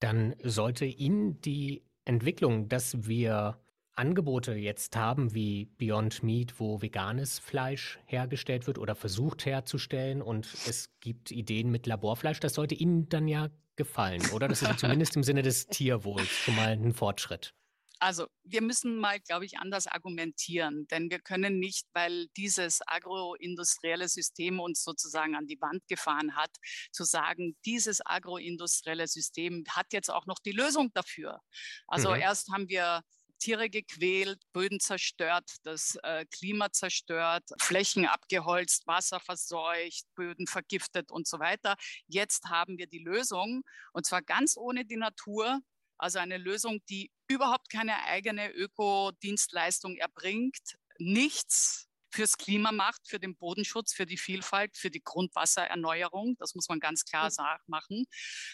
Dann 0.00 0.34
sollte 0.42 0.86
Ihnen 0.86 1.40
die 1.42 1.84
Entwicklung, 2.04 2.68
dass 2.68 3.06
wir 3.06 3.60
Angebote 3.94 4.54
jetzt 4.54 4.96
haben 4.96 5.34
wie 5.34 5.66
Beyond 5.76 6.22
Meat, 6.22 6.58
wo 6.58 6.80
veganes 6.80 7.38
Fleisch 7.38 7.98
hergestellt 8.06 8.66
wird 8.66 8.78
oder 8.78 8.94
versucht 8.94 9.44
herzustellen 9.44 10.22
und 10.22 10.46
es 10.66 10.88
gibt 11.00 11.30
Ideen 11.30 11.70
mit 11.70 11.86
Laborfleisch, 11.86 12.40
das 12.40 12.54
sollte 12.54 12.74
Ihnen 12.74 13.10
dann 13.10 13.28
ja 13.28 13.50
gefallen, 13.76 14.22
oder? 14.30 14.48
Das 14.48 14.62
ist 14.62 14.78
zumindest 14.78 15.16
im 15.16 15.22
Sinne 15.22 15.42
des 15.42 15.66
Tierwohls 15.66 16.28
schon 16.28 16.56
mal 16.56 16.68
ein 16.68 16.92
Fortschritt. 16.92 17.54
Also 18.02 18.26
wir 18.42 18.62
müssen 18.62 18.96
mal, 18.96 19.20
glaube 19.20 19.44
ich, 19.44 19.58
anders 19.58 19.86
argumentieren, 19.86 20.88
denn 20.88 21.08
wir 21.08 21.20
können 21.20 21.60
nicht, 21.60 21.86
weil 21.92 22.26
dieses 22.36 22.80
agroindustrielle 22.84 24.08
System 24.08 24.58
uns 24.58 24.82
sozusagen 24.82 25.36
an 25.36 25.46
die 25.46 25.60
Wand 25.60 25.86
gefahren 25.86 26.34
hat, 26.34 26.50
zu 26.90 27.04
sagen, 27.04 27.56
dieses 27.64 28.04
agroindustrielle 28.04 29.06
System 29.06 29.62
hat 29.68 29.92
jetzt 29.92 30.10
auch 30.10 30.26
noch 30.26 30.40
die 30.44 30.50
Lösung 30.50 30.90
dafür. 30.94 31.42
Also 31.86 32.10
mhm. 32.10 32.22
erst 32.22 32.50
haben 32.52 32.68
wir 32.68 33.02
Tiere 33.42 33.68
gequält, 33.68 34.40
Böden 34.52 34.78
zerstört, 34.78 35.56
das 35.64 35.96
äh, 36.04 36.24
Klima 36.26 36.70
zerstört, 36.70 37.42
Flächen 37.58 38.06
abgeholzt, 38.06 38.86
Wasser 38.86 39.18
verseucht, 39.18 40.04
Böden 40.14 40.46
vergiftet 40.46 41.10
und 41.10 41.26
so 41.26 41.40
weiter. 41.40 41.76
Jetzt 42.06 42.44
haben 42.44 42.78
wir 42.78 42.86
die 42.86 43.00
Lösung 43.00 43.64
und 43.92 44.06
zwar 44.06 44.22
ganz 44.22 44.56
ohne 44.56 44.84
die 44.84 44.96
Natur, 44.96 45.58
also 45.98 46.20
eine 46.20 46.38
Lösung, 46.38 46.78
die 46.88 47.10
überhaupt 47.26 47.68
keine 47.68 48.04
eigene 48.04 48.52
Ökodienstleistung 48.52 49.96
erbringt, 49.96 50.76
nichts 50.98 51.88
fürs 52.14 52.36
Klima 52.38 52.70
macht, 52.70 53.08
für 53.08 53.18
den 53.18 53.36
Bodenschutz, 53.36 53.92
für 53.92 54.06
die 54.06 54.18
Vielfalt, 54.18 54.76
für 54.76 54.90
die 54.90 55.02
Grundwassererneuerung, 55.02 56.36
das 56.38 56.54
muss 56.54 56.68
man 56.68 56.78
ganz 56.78 57.04
klar 57.04 57.28
machen, 57.66 58.04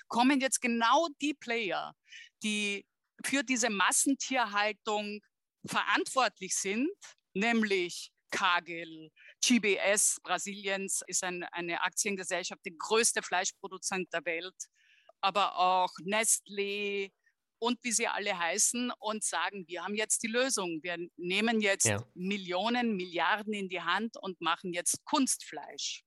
kommen 0.07 0.41
jetzt 0.41 0.63
genau 0.63 1.09
die 1.21 1.35
Player, 1.35 1.95
die 2.43 2.87
für 3.25 3.43
diese 3.43 3.71
Massentierhaltung 3.71 5.21
verantwortlich 5.67 6.57
sind, 6.57 6.91
nämlich 7.35 8.11
Kagel, 8.31 9.11
GBS 9.45 10.19
Brasiliens 10.23 11.03
ist 11.07 11.25
ein, 11.25 11.45
eine 11.45 11.81
Aktiengesellschaft, 11.83 12.61
die 12.65 12.77
größte 12.77 13.23
Fleischproduzent 13.23 14.13
der 14.13 14.25
Welt, 14.25 14.57
aber 15.21 15.57
auch 15.57 15.91
Nestlé, 16.05 17.11
und 17.61 17.83
wie 17.83 17.93
sie 17.93 18.07
alle 18.07 18.39
heißen 18.39 18.93
und 18.99 19.25
sagen, 19.25 19.67
wir 19.67 19.83
haben 19.83 19.95
jetzt 19.95 20.23
die 20.23 20.29
Lösung. 20.29 20.81
Wir 20.83 20.97
nehmen 21.17 21.61
jetzt 21.61 21.87
ja. 21.87 22.03
Millionen, 22.15 22.97
Milliarden 22.97 23.53
in 23.53 23.69
die 23.69 23.81
Hand 23.81 24.17
und 24.21 24.41
machen 24.41 24.73
jetzt 24.73 25.05
Kunstfleisch 25.05 26.05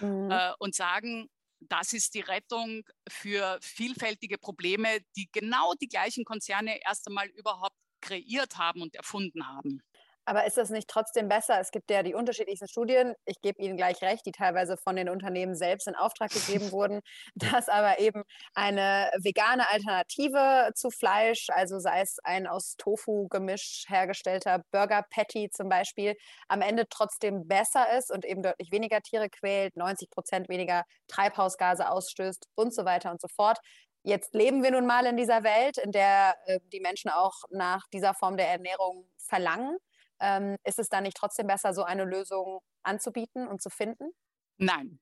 mhm. 0.00 0.30
äh, 0.30 0.52
und 0.58 0.74
sagen, 0.74 1.28
das 1.60 1.92
ist 1.92 2.14
die 2.14 2.20
Rettung 2.20 2.82
für 3.08 3.58
vielfältige 3.60 4.38
Probleme, 4.38 5.00
die 5.16 5.28
genau 5.32 5.74
die 5.74 5.88
gleichen 5.88 6.24
Konzerne 6.24 6.80
erst 6.82 7.06
einmal 7.06 7.28
überhaupt 7.28 7.76
kreiert 8.00 8.56
haben 8.56 8.82
und 8.82 8.94
erfunden 8.96 9.46
haben. 9.46 9.82
Aber 10.24 10.46
ist 10.46 10.56
das 10.56 10.70
nicht 10.70 10.88
trotzdem 10.88 11.28
besser? 11.28 11.58
Es 11.60 11.70
gibt 11.70 11.90
ja 11.90 12.02
die 12.02 12.14
unterschiedlichsten 12.14 12.68
Studien, 12.68 13.14
ich 13.24 13.40
gebe 13.40 13.60
Ihnen 13.60 13.76
gleich 13.76 14.00
recht, 14.02 14.24
die 14.26 14.32
teilweise 14.32 14.76
von 14.76 14.96
den 14.96 15.08
Unternehmen 15.08 15.54
selbst 15.54 15.88
in 15.88 15.94
Auftrag 15.94 16.30
gegeben 16.30 16.70
wurden, 16.72 17.00
dass 17.34 17.68
aber 17.68 17.98
eben 17.98 18.22
eine 18.54 19.10
vegane 19.18 19.68
Alternative 19.68 20.70
zu 20.74 20.90
Fleisch, 20.90 21.48
also 21.50 21.78
sei 21.78 22.02
es 22.02 22.18
ein 22.22 22.46
aus 22.46 22.76
Tofu-Gemisch 22.76 23.84
hergestellter 23.88 24.62
Burger 24.70 25.04
Patty 25.10 25.50
zum 25.50 25.68
Beispiel, 25.68 26.16
am 26.48 26.62
Ende 26.62 26.86
trotzdem 26.88 27.48
besser 27.48 27.96
ist 27.98 28.10
und 28.10 28.24
eben 28.24 28.42
deutlich 28.42 28.70
weniger 28.72 29.00
Tiere 29.00 29.30
quält, 29.30 29.76
90 29.76 30.10
Prozent 30.10 30.48
weniger 30.48 30.84
Treibhausgase 31.08 31.88
ausstößt 31.90 32.46
und 32.54 32.74
so 32.74 32.84
weiter 32.84 33.10
und 33.10 33.20
so 33.20 33.28
fort. 33.28 33.58
Jetzt 34.02 34.34
leben 34.34 34.62
wir 34.62 34.70
nun 34.70 34.86
mal 34.86 35.04
in 35.04 35.16
dieser 35.16 35.42
Welt, 35.44 35.76
in 35.76 35.92
der 35.92 36.34
äh, 36.46 36.58
die 36.72 36.80
Menschen 36.80 37.10
auch 37.10 37.42
nach 37.50 37.86
dieser 37.92 38.14
Form 38.14 38.36
der 38.38 38.48
Ernährung 38.48 39.06
verlangen. 39.18 39.76
Ähm, 40.20 40.56
ist 40.64 40.78
es 40.78 40.88
dann 40.88 41.04
nicht 41.04 41.16
trotzdem 41.16 41.46
besser, 41.46 41.74
so 41.74 41.82
eine 41.84 42.04
Lösung 42.04 42.60
anzubieten 42.82 43.46
und 43.48 43.62
zu 43.62 43.70
finden? 43.70 44.12
Nein, 44.58 45.00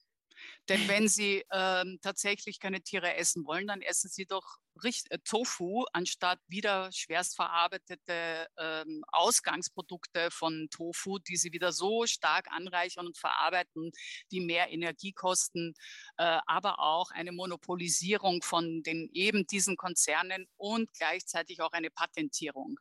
denn 0.68 0.87
wenn 0.88 1.09
Sie 1.09 1.45
ähm, 1.52 1.99
tatsächlich 2.02 2.61
keine 2.61 2.80
Tiere 2.80 3.14
essen 3.16 3.45
wollen, 3.47 3.66
dann 3.66 3.83
essen 3.83 4.11
Sie 4.11 4.26
doch 4.26 4.59
Richt 4.83 5.11
äh, 5.11 5.18
Tofu 5.25 5.85
anstatt 5.92 6.40
wieder 6.47 6.90
schwerst 6.92 7.37
verarbeitete 7.37 8.49
ähm, 8.59 9.04
Ausgangsprodukte 9.09 10.30
von 10.30 10.68
Tofu, 10.71 11.18
die 11.18 11.37
Sie 11.37 11.52
wieder 11.52 11.73
so 11.73 12.07
stark 12.07 12.50
anreichern 12.50 13.07
und 13.07 13.18
verarbeiten, 13.18 13.92
die 14.30 14.40
mehr 14.40 14.71
Energie 14.71 15.12
kosten, 15.12 15.75
äh, 16.16 16.38
aber 16.47 16.78
auch 16.78 17.11
eine 17.11 17.33
Monopolisierung 17.33 18.42
von 18.42 18.83
den 18.83 19.11
eben 19.12 19.47
diesen 19.47 19.76
Konzernen 19.76 20.47
und 20.57 20.92
gleichzeitig 20.95 21.61
auch 21.61 21.73
eine 21.73 21.90
Patentierung. 21.90 22.78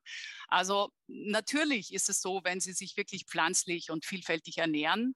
Also 0.47 0.91
natürlich 1.07 1.93
ist 1.93 2.09
es 2.09 2.21
so, 2.21 2.41
wenn 2.43 2.59
Sie 2.59 2.73
sich 2.73 2.97
wirklich 2.97 3.25
pflanzlich 3.25 3.91
und 3.91 4.05
vielfältig 4.05 4.57
ernähren, 4.57 5.15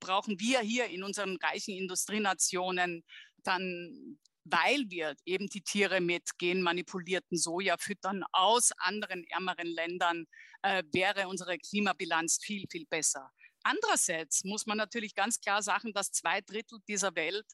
brauchen 0.00 0.38
wir 0.40 0.60
hier 0.60 0.86
in 0.86 1.02
unseren 1.02 1.36
reichen 1.36 1.74
Industrienationen 1.74 3.04
dann 3.42 4.18
weil 4.44 4.84
wir 4.88 5.14
eben 5.24 5.48
die 5.48 5.62
Tiere 5.62 6.00
mit 6.00 6.36
genmanipulierten 6.38 7.38
Soja 7.38 7.76
füttern 7.78 8.24
aus 8.32 8.72
anderen 8.76 9.24
ärmeren 9.24 9.66
Ländern, 9.66 10.26
äh, 10.62 10.82
wäre 10.92 11.28
unsere 11.28 11.58
Klimabilanz 11.58 12.38
viel, 12.42 12.66
viel 12.70 12.84
besser. 12.86 13.30
Andererseits 13.62 14.44
muss 14.44 14.66
man 14.66 14.76
natürlich 14.76 15.14
ganz 15.14 15.40
klar 15.40 15.62
sagen, 15.62 15.94
dass 15.94 16.12
zwei 16.12 16.42
Drittel 16.42 16.80
dieser 16.86 17.14
Welt 17.14 17.46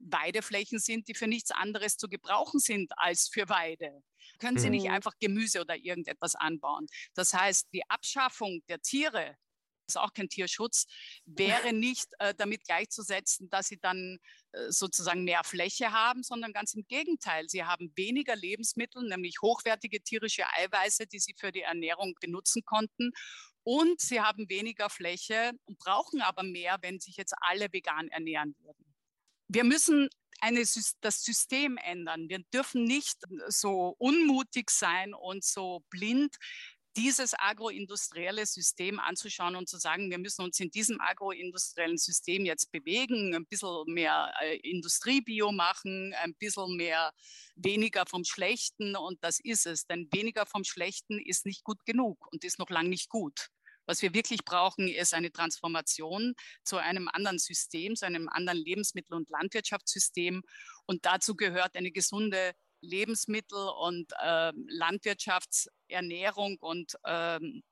Weideflächen 0.00 0.80
sind, 0.80 1.06
die 1.06 1.14
für 1.14 1.28
nichts 1.28 1.52
anderes 1.52 1.96
zu 1.96 2.08
gebrauchen 2.08 2.58
sind 2.58 2.90
als 2.96 3.28
für 3.32 3.48
Weide. 3.48 4.02
Können 4.40 4.58
Sie 4.58 4.70
nicht 4.70 4.86
mhm. 4.86 4.94
einfach 4.94 5.12
Gemüse 5.20 5.60
oder 5.60 5.76
irgendetwas 5.76 6.34
anbauen? 6.34 6.88
Das 7.14 7.32
heißt, 7.32 7.68
die 7.72 7.88
Abschaffung 7.88 8.60
der 8.68 8.80
Tiere 8.80 9.36
ist 9.86 9.98
auch 9.98 10.12
kein 10.12 10.28
Tierschutz, 10.28 10.86
wäre 11.24 11.72
nicht 11.72 12.08
äh, 12.18 12.34
damit 12.34 12.64
gleichzusetzen, 12.64 13.48
dass 13.50 13.66
sie 13.68 13.78
dann 13.78 14.18
äh, 14.52 14.70
sozusagen 14.70 15.24
mehr 15.24 15.44
Fläche 15.44 15.92
haben, 15.92 16.22
sondern 16.22 16.52
ganz 16.52 16.74
im 16.74 16.86
Gegenteil. 16.86 17.48
Sie 17.48 17.64
haben 17.64 17.92
weniger 17.96 18.36
Lebensmittel, 18.36 19.02
nämlich 19.08 19.36
hochwertige 19.42 20.02
tierische 20.02 20.44
Eiweiße, 20.54 21.06
die 21.06 21.18
sie 21.18 21.34
für 21.38 21.52
die 21.52 21.62
Ernährung 21.62 22.14
benutzen 22.20 22.62
konnten. 22.64 23.12
Und 23.64 24.00
sie 24.00 24.20
haben 24.20 24.48
weniger 24.48 24.90
Fläche 24.90 25.52
und 25.64 25.78
brauchen 25.78 26.20
aber 26.20 26.42
mehr, 26.42 26.78
wenn 26.80 26.98
sich 26.98 27.16
jetzt 27.16 27.34
alle 27.40 27.72
vegan 27.72 28.08
ernähren 28.08 28.56
würden. 28.60 28.92
Wir 29.48 29.64
müssen 29.64 30.08
eine, 30.40 30.64
das 31.00 31.22
System 31.22 31.76
ändern. 31.76 32.28
Wir 32.28 32.40
dürfen 32.52 32.84
nicht 32.84 33.18
so 33.48 33.94
unmutig 33.98 34.70
sein 34.70 35.14
und 35.14 35.44
so 35.44 35.84
blind 35.90 36.36
dieses 36.96 37.34
agroindustrielle 37.34 38.44
System 38.46 39.00
anzuschauen 39.00 39.56
und 39.56 39.68
zu 39.68 39.78
sagen, 39.78 40.10
wir 40.10 40.18
müssen 40.18 40.42
uns 40.42 40.60
in 40.60 40.70
diesem 40.70 41.00
agroindustriellen 41.00 41.98
System 41.98 42.44
jetzt 42.44 42.70
bewegen, 42.70 43.34
ein 43.34 43.46
bisschen 43.46 43.84
mehr 43.86 44.32
äh, 44.40 44.56
Industriebio 44.58 45.52
machen, 45.52 46.14
ein 46.14 46.34
bisschen 46.34 46.76
mehr 46.76 47.12
weniger 47.56 48.04
vom 48.06 48.24
Schlechten 48.24 48.96
und 48.96 49.22
das 49.22 49.40
ist 49.40 49.66
es. 49.66 49.86
Denn 49.86 50.08
weniger 50.12 50.46
vom 50.46 50.64
Schlechten 50.64 51.18
ist 51.18 51.46
nicht 51.46 51.64
gut 51.64 51.84
genug 51.84 52.26
und 52.32 52.44
ist 52.44 52.58
noch 52.58 52.70
lange 52.70 52.90
nicht 52.90 53.08
gut. 53.08 53.48
Was 53.86 54.00
wir 54.00 54.14
wirklich 54.14 54.44
brauchen, 54.44 54.86
ist 54.86 55.12
eine 55.12 55.32
Transformation 55.32 56.34
zu 56.62 56.76
einem 56.76 57.08
anderen 57.08 57.38
System, 57.38 57.96
zu 57.96 58.06
einem 58.06 58.28
anderen 58.28 58.58
Lebensmittel- 58.58 59.14
und 59.14 59.28
Landwirtschaftssystem. 59.30 60.42
Und 60.86 61.04
dazu 61.04 61.34
gehört 61.34 61.74
eine 61.74 61.90
gesunde 61.90 62.52
Lebensmittel- 62.82 63.72
und 63.80 64.12
äh, 64.20 64.52
Landwirtschaftsernährung 64.68 66.58
und 66.60 66.96
ähm, 67.06 67.62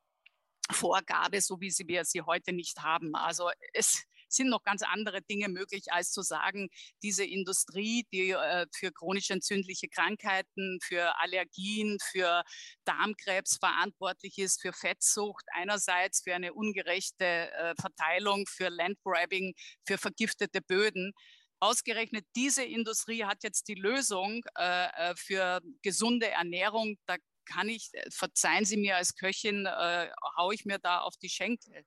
Vorgabe, 0.72 1.40
so 1.40 1.60
wie 1.60 1.70
sie, 1.70 1.88
wir 1.88 2.04
sie 2.04 2.22
heute 2.22 2.52
nicht 2.52 2.78
haben. 2.78 3.14
Also 3.14 3.50
es 3.74 4.04
sind 4.32 4.48
noch 4.48 4.62
ganz 4.62 4.82
andere 4.82 5.22
Dinge 5.22 5.48
möglich, 5.48 5.92
als 5.92 6.12
zu 6.12 6.22
sagen, 6.22 6.68
diese 7.02 7.24
Industrie, 7.24 8.06
die 8.12 8.30
äh, 8.30 8.66
für 8.72 8.92
chronisch 8.92 9.30
entzündliche 9.30 9.88
Krankheiten, 9.88 10.78
für 10.82 11.18
Allergien, 11.18 11.98
für 12.00 12.42
Darmkrebs 12.84 13.56
verantwortlich 13.58 14.38
ist, 14.38 14.62
für 14.62 14.72
Fettsucht 14.72 15.44
einerseits, 15.52 16.22
für 16.22 16.34
eine 16.34 16.54
ungerechte 16.54 17.24
äh, 17.24 17.74
Verteilung, 17.80 18.46
für 18.46 18.68
Landgrabbing, 18.68 19.54
für 19.84 19.98
vergiftete 19.98 20.60
Böden, 20.62 21.12
Ausgerechnet 21.60 22.26
diese 22.34 22.64
Industrie 22.64 23.24
hat 23.24 23.42
jetzt 23.42 23.68
die 23.68 23.74
Lösung 23.74 24.42
äh, 24.58 25.10
äh, 25.10 25.14
für 25.14 25.60
gesunde 25.82 26.30
Ernährung. 26.30 26.96
Da 27.06 27.16
kann 27.44 27.68
ich, 27.68 27.90
äh, 27.92 28.10
verzeihen 28.10 28.64
Sie 28.64 28.78
mir 28.78 28.96
als 28.96 29.14
Köchin, 29.14 29.66
äh, 29.66 30.10
haue 30.36 30.54
ich 30.54 30.64
mir 30.64 30.78
da 30.78 31.00
auf 31.00 31.16
die 31.18 31.28
Schenkel. 31.28 31.84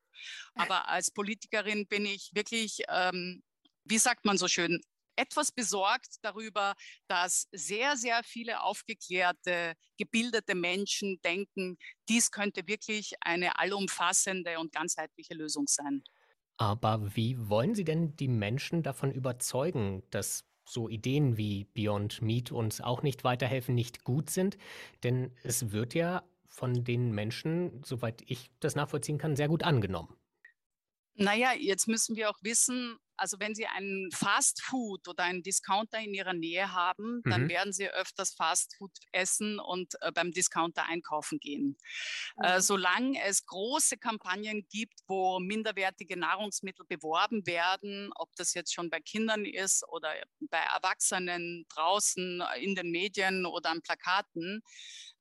Aber 0.53 0.87
als 0.89 1.11
Politikerin 1.11 1.87
bin 1.87 2.05
ich 2.05 2.31
wirklich, 2.33 2.83
ähm, 2.87 3.41
wie 3.83 3.97
sagt 3.97 4.25
man 4.25 4.37
so 4.37 4.47
schön, 4.47 4.79
etwas 5.15 5.51
besorgt 5.51 6.17
darüber, 6.21 6.75
dass 7.07 7.47
sehr, 7.51 7.97
sehr 7.97 8.23
viele 8.23 8.61
aufgeklärte, 8.61 9.73
gebildete 9.97 10.55
Menschen 10.55 11.19
denken, 11.21 11.77
dies 12.09 12.31
könnte 12.31 12.67
wirklich 12.67 13.13
eine 13.21 13.59
allumfassende 13.59 14.59
und 14.59 14.71
ganzheitliche 14.71 15.33
Lösung 15.33 15.65
sein. 15.67 16.03
Aber 16.63 17.13
wie 17.13 17.49
wollen 17.49 17.75
Sie 17.75 17.83
denn 17.83 18.15
die 18.15 18.29
Menschen 18.29 18.83
davon 18.83 19.11
überzeugen, 19.11 20.01
dass 20.11 20.45
so 20.63 20.87
Ideen 20.87 21.35
wie 21.35 21.65
Beyond 21.65 22.21
Meat 22.21 22.53
uns 22.53 22.79
auch 22.79 23.03
nicht 23.03 23.25
weiterhelfen, 23.25 23.75
nicht 23.75 24.05
gut 24.05 24.29
sind? 24.29 24.57
Denn 25.03 25.31
es 25.43 25.73
wird 25.73 25.93
ja 25.93 26.23
von 26.47 26.85
den 26.85 27.11
Menschen, 27.11 27.81
soweit 27.83 28.23
ich 28.27 28.49
das 28.61 28.75
nachvollziehen 28.75 29.17
kann, 29.17 29.35
sehr 29.35 29.49
gut 29.49 29.63
angenommen. 29.63 30.15
Naja, 31.15 31.51
jetzt 31.51 31.89
müssen 31.89 32.15
wir 32.15 32.29
auch 32.29 32.41
wissen, 32.43 32.97
also 33.17 33.39
wenn 33.39 33.55
Sie 33.55 33.65
einen 33.67 34.11
Fast 34.11 34.61
Food 34.61 35.07
oder 35.07 35.23
einen 35.23 35.43
Discounter 35.43 35.99
in 35.99 36.13
Ihrer 36.13 36.33
Nähe 36.33 36.71
haben, 36.71 37.21
mhm. 37.23 37.29
dann 37.29 37.49
werden 37.49 37.73
Sie 37.73 37.89
öfters 37.89 38.33
Fast 38.33 38.75
Food 38.77 38.91
essen 39.11 39.59
und 39.59 39.95
äh, 40.01 40.11
beim 40.11 40.31
Discounter 40.31 40.85
einkaufen 40.85 41.39
gehen. 41.39 41.77
Äh, 42.41 42.47
mhm. 42.47 42.53
Äh, 42.53 42.61
solange 42.61 43.21
es 43.23 43.45
große 43.45 43.97
Kampagnen 43.97 44.67
gibt, 44.69 44.99
wo 45.07 45.39
minderwertige 45.39 46.17
Nahrungsmittel 46.17 46.85
beworben 46.85 47.45
werden, 47.45 48.11
ob 48.15 48.35
das 48.35 48.53
jetzt 48.53 48.73
schon 48.73 48.89
bei 48.89 48.99
Kindern 48.99 49.45
ist 49.45 49.87
oder 49.89 50.13
bei 50.39 50.59
Erwachsenen 50.59 51.65
draußen 51.69 52.43
in 52.59 52.75
den 52.75 52.91
Medien 52.91 53.45
oder 53.45 53.69
an 53.69 53.81
Plakaten, 53.81 54.61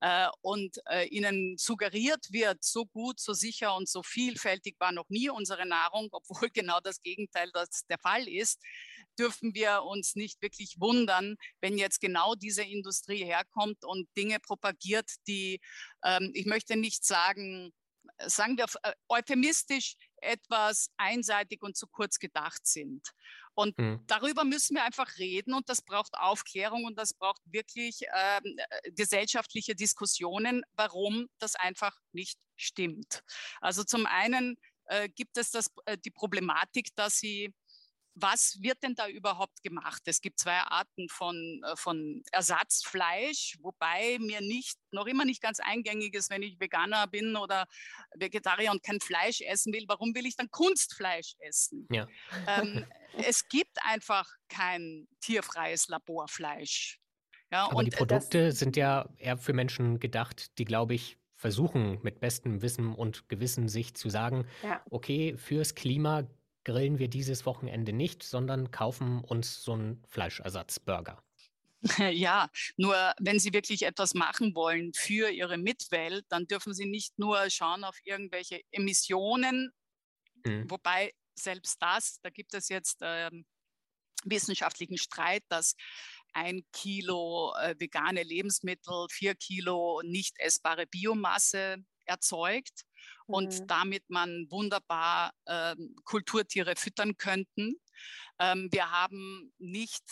äh, 0.02 0.28
und 0.40 0.78
äh, 0.90 1.06
ihnen 1.06 1.56
suggeriert 1.56 2.32
wird, 2.32 2.64
so 2.64 2.86
gut, 2.86 3.20
so 3.20 3.34
sicher 3.34 3.76
und 3.76 3.88
so 3.88 4.02
vielfältig 4.02 4.74
war 4.80 4.90
noch 4.90 5.08
nie 5.08 5.30
unsere 5.30 5.64
Nahrung, 5.64 6.08
obwohl 6.12 6.50
genau 6.50 6.80
das 6.80 7.00
Gegenteil 7.02 7.50
das 7.52 7.81
der 7.86 7.98
Fall 7.98 8.28
ist, 8.28 8.60
dürfen 9.18 9.54
wir 9.54 9.82
uns 9.82 10.14
nicht 10.14 10.40
wirklich 10.42 10.76
wundern, 10.80 11.36
wenn 11.60 11.78
jetzt 11.78 12.00
genau 12.00 12.34
diese 12.34 12.62
Industrie 12.62 13.24
herkommt 13.24 13.84
und 13.84 14.08
Dinge 14.16 14.38
propagiert, 14.40 15.10
die, 15.26 15.60
ähm, 16.04 16.30
ich 16.34 16.46
möchte 16.46 16.76
nicht 16.76 17.04
sagen, 17.04 17.72
sagen 18.26 18.56
wir 18.56 18.66
äh, 18.82 18.92
euphemistisch, 19.08 19.96
etwas 20.16 20.90
einseitig 20.96 21.62
und 21.62 21.76
zu 21.76 21.86
kurz 21.88 22.18
gedacht 22.18 22.64
sind. 22.66 23.08
Und 23.54 23.76
mhm. 23.76 24.02
darüber 24.06 24.44
müssen 24.44 24.76
wir 24.76 24.84
einfach 24.84 25.18
reden 25.18 25.52
und 25.52 25.68
das 25.68 25.82
braucht 25.82 26.14
Aufklärung 26.14 26.84
und 26.84 26.96
das 26.96 27.12
braucht 27.12 27.40
wirklich 27.44 28.00
ähm, 28.14 28.56
äh, 28.56 28.92
gesellschaftliche 28.92 29.74
Diskussionen, 29.74 30.62
warum 30.74 31.28
das 31.38 31.54
einfach 31.56 31.96
nicht 32.12 32.38
stimmt. 32.56 33.22
Also 33.60 33.84
zum 33.84 34.06
einen 34.06 34.56
äh, 34.86 35.08
gibt 35.08 35.36
es 35.36 35.50
das, 35.50 35.70
äh, 35.84 35.98
die 35.98 36.10
Problematik, 36.10 36.94
dass 36.94 37.18
sie 37.18 37.52
was 38.14 38.58
wird 38.60 38.82
denn 38.82 38.94
da 38.94 39.08
überhaupt 39.08 39.62
gemacht? 39.62 40.02
Es 40.06 40.20
gibt 40.20 40.38
zwei 40.38 40.58
Arten 40.58 41.08
von, 41.08 41.62
äh, 41.64 41.76
von 41.76 42.22
Ersatzfleisch, 42.32 43.58
wobei 43.60 44.18
mir 44.20 44.40
nicht, 44.40 44.78
noch 44.90 45.06
immer 45.06 45.24
nicht 45.24 45.40
ganz 45.40 45.60
eingängig 45.60 46.14
ist, 46.14 46.30
wenn 46.30 46.42
ich 46.42 46.60
Veganer 46.60 47.06
bin 47.06 47.36
oder 47.36 47.66
Vegetarier 48.14 48.70
und 48.70 48.82
kein 48.82 49.00
Fleisch 49.00 49.40
essen 49.40 49.72
will, 49.72 49.84
warum 49.88 50.14
will 50.14 50.26
ich 50.26 50.36
dann 50.36 50.50
Kunstfleisch 50.50 51.34
essen? 51.38 51.86
Ja. 51.90 52.06
Ähm, 52.46 52.84
es 53.26 53.48
gibt 53.48 53.82
einfach 53.84 54.28
kein 54.48 55.08
tierfreies 55.20 55.88
Laborfleisch. 55.88 56.98
Ja, 57.50 57.70
Aber 57.70 57.84
die 57.84 57.90
Produkte 57.90 58.52
sind 58.52 58.76
ja 58.76 59.08
eher 59.18 59.36
für 59.36 59.52
Menschen 59.52 60.00
gedacht, 60.00 60.58
die, 60.58 60.64
glaube 60.64 60.94
ich, 60.94 61.18
versuchen 61.36 61.98
mit 62.02 62.20
bestem 62.20 62.62
Wissen 62.62 62.94
und 62.94 63.28
Gewissen 63.28 63.68
sich 63.68 63.94
zu 63.94 64.08
sagen, 64.08 64.46
ja. 64.62 64.80
okay, 64.90 65.36
fürs 65.36 65.74
Klima 65.74 66.22
grillen 66.64 66.98
wir 66.98 67.08
dieses 67.08 67.46
Wochenende 67.46 67.92
nicht, 67.92 68.22
sondern 68.22 68.70
kaufen 68.70 69.22
uns 69.22 69.62
so 69.62 69.72
einen 69.72 70.02
Fleischersatzburger. 70.08 71.22
Ja, 72.12 72.48
nur 72.76 72.94
wenn 73.18 73.40
Sie 73.40 73.52
wirklich 73.52 73.82
etwas 73.82 74.14
machen 74.14 74.54
wollen 74.54 74.92
für 74.94 75.30
Ihre 75.30 75.58
Mitwelt, 75.58 76.24
dann 76.28 76.46
dürfen 76.46 76.74
Sie 76.74 76.86
nicht 76.86 77.18
nur 77.18 77.50
schauen 77.50 77.82
auf 77.82 77.98
irgendwelche 78.04 78.60
Emissionen, 78.70 79.72
mhm. 80.44 80.70
wobei 80.70 81.12
selbst 81.34 81.82
das, 81.82 82.20
da 82.22 82.30
gibt 82.30 82.54
es 82.54 82.68
jetzt 82.68 82.98
ähm, 83.02 83.44
wissenschaftlichen 84.24 84.96
Streit, 84.96 85.42
dass 85.48 85.74
ein 86.32 86.62
Kilo 86.72 87.52
äh, 87.60 87.74
vegane 87.78 88.22
Lebensmittel, 88.22 89.06
vier 89.10 89.34
Kilo 89.34 90.02
nicht 90.04 90.38
essbare 90.38 90.86
Biomasse 90.86 91.84
erzeugt 92.04 92.84
und 93.32 93.60
mhm. 93.60 93.66
damit 93.66 94.08
man 94.08 94.46
wunderbar 94.50 95.32
ähm, 95.46 95.96
Kulturtiere 96.04 96.74
füttern 96.76 97.16
könnten. 97.16 97.74
Ähm, 98.38 98.68
wir 98.70 98.90
haben 98.90 99.52
nicht 99.58 100.02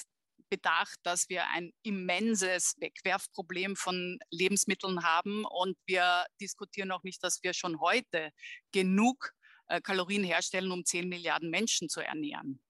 bedacht, 0.49 0.99
dass 1.05 1.29
wir 1.29 1.47
ein 1.49 1.73
immenses 1.83 2.75
Wegwerfproblem 2.79 3.77
von 3.77 4.19
Lebensmitteln 4.31 5.05
haben 5.05 5.45
und 5.45 5.77
wir 5.87 6.27
diskutieren 6.41 6.91
auch 6.91 7.05
nicht, 7.05 7.23
dass 7.23 7.43
wir 7.43 7.55
schon 7.55 7.81
heute 7.81 8.31
genug 8.73 9.33
äh, 9.69 9.81
Kalorien 9.81 10.25
herstellen, 10.25 10.73
um 10.73 10.85
10 10.85 11.09
Milliarden 11.09 11.51
Menschen 11.51 11.89
zu 11.89 12.01
ernähren. 12.01 12.61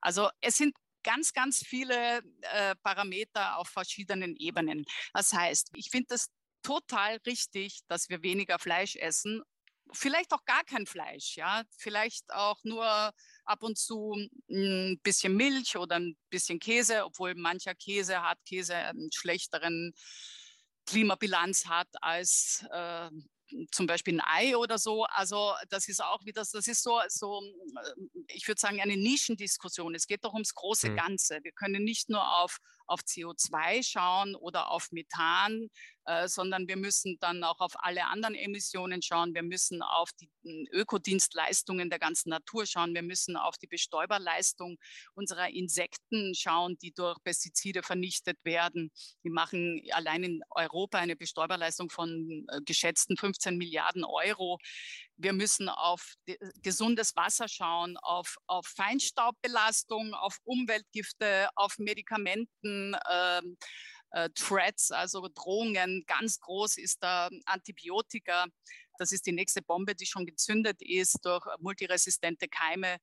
Also 0.00 0.28
es 0.40 0.56
sind 0.56 0.74
ganz, 1.04 1.32
ganz 1.32 1.58
viele 1.64 2.22
äh, 2.40 2.74
Parameter 2.82 3.58
auf 3.58 3.68
verschiedenen 3.68 4.34
Ebenen. 4.36 4.84
Das 5.12 5.32
heißt, 5.32 5.70
ich 5.76 5.90
finde 5.90 6.06
das 6.08 6.28
total 6.62 7.18
richtig, 7.26 7.80
dass 7.86 8.08
wir 8.08 8.22
weniger 8.22 8.58
Fleisch 8.58 8.96
essen. 8.96 9.42
Vielleicht 9.92 10.32
auch 10.32 10.44
gar 10.44 10.64
kein 10.64 10.86
Fleisch, 10.86 11.36
ja. 11.36 11.62
Vielleicht 11.76 12.32
auch 12.32 12.58
nur 12.64 12.84
ab 13.44 13.62
und 13.62 13.78
zu 13.78 14.14
ein 14.50 14.98
bisschen 15.02 15.36
Milch 15.36 15.76
oder 15.76 15.96
ein 15.96 16.16
bisschen 16.30 16.58
Käse, 16.58 17.04
obwohl 17.04 17.34
mancher 17.34 17.74
Käse, 17.74 18.22
Hartkäse, 18.22 18.74
einen 18.74 19.10
schlechteren 19.12 19.92
Klimabilanz 20.86 21.66
hat 21.66 21.88
als 22.00 22.64
äh, 22.70 23.10
zum 23.70 23.86
Beispiel 23.86 24.20
ein 24.20 24.26
Ei 24.26 24.56
oder 24.56 24.78
so. 24.78 25.04
Also 25.04 25.52
das 25.68 25.88
ist 25.88 26.02
auch 26.02 26.24
wieder, 26.24 26.42
das 26.42 26.66
ist 26.66 26.82
so, 26.82 27.00
so 27.08 27.42
ich 28.28 28.48
würde 28.48 28.60
sagen, 28.60 28.80
eine 28.80 28.96
Nischendiskussion. 28.96 29.94
Es 29.94 30.06
geht 30.06 30.24
doch 30.24 30.32
ums 30.32 30.54
große 30.54 30.90
mhm. 30.90 30.96
Ganze. 30.96 31.38
Wir 31.42 31.52
können 31.52 31.84
nicht 31.84 32.08
nur 32.08 32.40
auf, 32.40 32.58
auf 32.86 33.00
CO2 33.00 33.82
schauen 33.82 34.34
oder 34.34 34.70
auf 34.70 34.90
Methan, 34.92 35.68
äh, 36.06 36.28
sondern 36.28 36.68
wir 36.68 36.76
müssen 36.76 37.16
dann 37.20 37.42
auch 37.44 37.60
auf 37.60 37.72
alle 37.76 38.06
anderen 38.06 38.34
Emissionen 38.34 39.00
schauen. 39.00 39.34
Wir 39.34 39.42
müssen 39.42 39.80
auf 39.80 40.10
die 40.20 40.28
hm, 40.42 40.66
Ökodienstleistungen 40.70 41.88
der 41.88 41.98
ganzen 41.98 42.28
Natur 42.28 42.66
schauen. 42.66 42.94
Wir 42.94 43.02
müssen 43.02 43.36
auf 43.36 43.56
die 43.56 43.66
Bestäuberleistung 43.66 44.76
unserer 45.14 45.48
Insekten 45.48 46.34
schauen, 46.34 46.76
die 46.78 46.92
durch 46.92 47.16
Pestizide 47.24 47.82
vernichtet 47.82 48.38
werden. 48.44 48.92
Die 49.24 49.30
machen 49.30 49.80
allein 49.92 50.24
in 50.24 50.42
Europa 50.50 50.98
eine 50.98 51.16
Bestäuberleistung 51.16 51.88
von 51.88 52.46
äh, 52.50 52.60
geschätzten 52.64 53.16
15 53.16 53.56
Milliarden 53.56 54.04
Euro. 54.04 54.58
Wir 55.16 55.32
müssen 55.32 55.68
auf 55.68 56.14
gesundes 56.62 57.16
Wasser 57.16 57.48
schauen, 57.48 57.96
auf, 57.98 58.36
auf 58.46 58.66
Feinstaubbelastung, 58.66 60.12
auf 60.12 60.38
Umweltgifte, 60.44 61.48
auf 61.54 61.78
Medikamenten. 61.78 62.96
Ähm, 63.10 63.56
äh, 64.14 64.30
Threats, 64.34 64.90
also 64.92 65.28
Drohungen. 65.34 66.04
Ganz 66.06 66.40
groß 66.40 66.78
ist 66.78 67.02
da 67.02 67.28
Antibiotika. 67.46 68.46
Das 68.98 69.12
ist 69.12 69.26
die 69.26 69.32
nächste 69.32 69.60
Bombe, 69.60 69.94
die 69.94 70.06
schon 70.06 70.24
gezündet 70.24 70.80
ist 70.80 71.18
durch 71.24 71.44
multiresistente 71.58 72.48
Keime. 72.48 72.96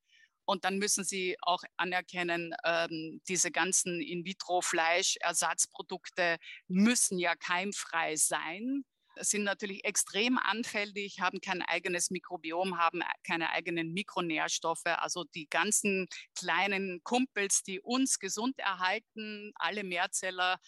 Und 0.46 0.66
dann 0.66 0.78
müssen 0.78 1.04
Sie 1.04 1.36
auch 1.42 1.62
anerkennen, 1.78 2.56
ähm, 2.66 3.22
diese 3.28 3.52
ganzen 3.52 4.02
In-vitro-Fleischersatzprodukte 4.02 6.38
müssen 6.68 7.20
ja 7.20 7.36
keimfrei 7.36 8.16
sein 8.16 8.84
sind 9.20 9.44
natürlich 9.44 9.84
extrem 9.86 10.38
anfällig, 10.38 11.20
haben 11.20 11.42
kein 11.42 11.62
eigenes 11.62 12.12
Mikrobiom, 12.12 12.78
haben 12.78 13.02
keine 13.26 13.52
eigenen 13.52 13.94
Mikronährstoffe. 13.94 14.86
Also 14.86 15.26
die 15.36 15.48
ganzen 15.50 16.08
kleinen 16.36 17.02
Kumpels, 17.04 17.64
die 17.64 17.80
uns 17.80 18.20
gesund 18.20 18.58
erhalten, 18.60 19.52
alle 19.56 19.84
Mehrzeller 19.84 20.60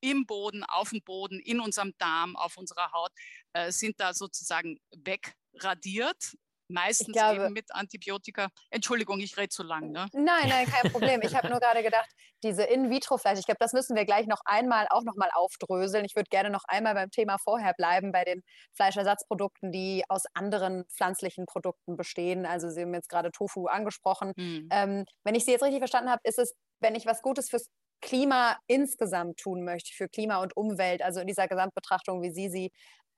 im 0.00 0.26
Boden, 0.26 0.64
auf 0.64 0.90
dem 0.90 1.02
Boden, 1.02 1.40
in 1.40 1.60
unserem 1.60 1.94
Darm, 1.98 2.36
auf 2.36 2.56
unserer 2.56 2.92
Haut, 2.92 3.12
äh, 3.52 3.70
sind 3.70 4.00
da 4.00 4.14
sozusagen 4.14 4.78
wegradiert. 4.90 6.32
Meistens 6.70 7.14
glaube, 7.14 7.44
eben 7.44 7.52
mit 7.54 7.74
Antibiotika. 7.74 8.48
Entschuldigung, 8.70 9.20
ich 9.20 9.36
rede 9.38 9.48
zu 9.48 9.62
lang. 9.62 9.90
Ne? 9.90 10.06
Nein, 10.12 10.48
nein, 10.48 10.66
kein 10.66 10.92
Problem. 10.92 11.22
Ich 11.22 11.34
habe 11.34 11.48
nur 11.48 11.60
gerade 11.60 11.82
gedacht, 11.82 12.10
diese 12.42 12.62
In-vitro-Fleisch, 12.62 13.38
ich 13.38 13.46
glaube, 13.46 13.58
das 13.58 13.72
müssen 13.72 13.96
wir 13.96 14.04
gleich 14.04 14.26
noch 14.26 14.42
einmal 14.44 14.86
auch 14.90 15.02
noch 15.02 15.16
mal 15.16 15.30
aufdröseln. 15.32 16.04
Ich 16.04 16.14
würde 16.14 16.28
gerne 16.28 16.50
noch 16.50 16.64
einmal 16.68 16.92
beim 16.94 17.10
Thema 17.10 17.38
vorher 17.38 17.72
bleiben, 17.72 18.12
bei 18.12 18.24
den 18.24 18.42
Fleischersatzprodukten, 18.74 19.72
die 19.72 20.04
aus 20.08 20.24
anderen 20.34 20.84
pflanzlichen 20.94 21.46
Produkten 21.46 21.96
bestehen. 21.96 22.44
Also 22.44 22.68
Sie 22.68 22.82
haben 22.82 22.92
jetzt 22.92 23.08
gerade 23.08 23.32
Tofu 23.32 23.66
angesprochen. 23.66 24.34
Hm. 24.36 24.68
Ähm, 24.70 25.04
wenn 25.24 25.34
ich 25.34 25.46
Sie 25.46 25.52
jetzt 25.52 25.62
richtig 25.62 25.80
verstanden 25.80 26.10
habe, 26.10 26.20
ist 26.24 26.38
es, 26.38 26.54
wenn 26.80 26.94
ich 26.94 27.06
was 27.06 27.22
Gutes 27.22 27.48
fürs 27.48 27.70
Klima 28.00 28.56
insgesamt 28.66 29.38
tun 29.38 29.64
möchte, 29.64 29.92
für 29.94 30.08
Klima 30.08 30.42
und 30.42 30.56
Umwelt, 30.56 31.02
also 31.02 31.20
in 31.20 31.26
dieser 31.26 31.48
Gesamtbetrachtung, 31.48 32.22
wie 32.22 32.30
Sie 32.30 32.48
sie 32.50 32.72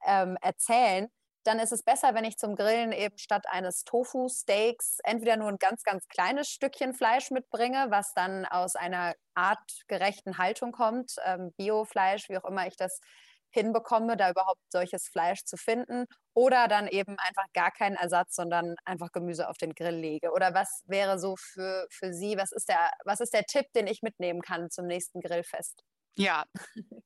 ähm, 0.06 0.36
erzählen, 0.40 1.08
dann 1.44 1.58
ist 1.58 1.72
es 1.72 1.82
besser, 1.82 2.14
wenn 2.14 2.24
ich 2.24 2.36
zum 2.36 2.54
Grillen 2.54 2.92
eben 2.92 3.16
statt 3.18 3.46
eines 3.48 3.84
Tofu-Steaks 3.84 4.98
entweder 5.04 5.36
nur 5.36 5.48
ein 5.48 5.58
ganz, 5.58 5.82
ganz 5.84 6.06
kleines 6.08 6.48
Stückchen 6.48 6.92
Fleisch 6.92 7.30
mitbringe, 7.30 7.86
was 7.88 8.12
dann 8.14 8.44
aus 8.44 8.76
einer 8.76 9.14
artgerechten 9.34 10.36
Haltung 10.38 10.72
kommt, 10.72 11.14
ähm, 11.24 11.52
Biofleisch, 11.56 12.28
wie 12.28 12.36
auch 12.36 12.44
immer 12.44 12.66
ich 12.66 12.76
das 12.76 13.00
hinbekomme, 13.50 14.16
da 14.16 14.30
überhaupt 14.30 14.60
solches 14.70 15.08
Fleisch 15.08 15.44
zu 15.44 15.56
finden. 15.56 16.06
Oder 16.34 16.68
dann 16.68 16.86
eben 16.88 17.18
einfach 17.18 17.46
gar 17.52 17.70
keinen 17.70 17.96
Ersatz, 17.96 18.34
sondern 18.36 18.76
einfach 18.84 19.12
Gemüse 19.12 19.48
auf 19.48 19.58
den 19.58 19.74
Grill 19.74 19.96
lege. 19.96 20.32
Oder 20.32 20.54
was 20.54 20.82
wäre 20.86 21.18
so 21.18 21.36
für, 21.36 21.86
für 21.90 22.12
Sie, 22.12 22.36
was 22.36 22.52
ist, 22.52 22.68
der, 22.68 22.90
was 23.04 23.20
ist 23.20 23.34
der 23.34 23.44
Tipp, 23.44 23.66
den 23.74 23.86
ich 23.86 24.02
mitnehmen 24.02 24.40
kann 24.42 24.70
zum 24.70 24.86
nächsten 24.86 25.20
Grillfest? 25.20 25.82
Ja, 26.16 26.44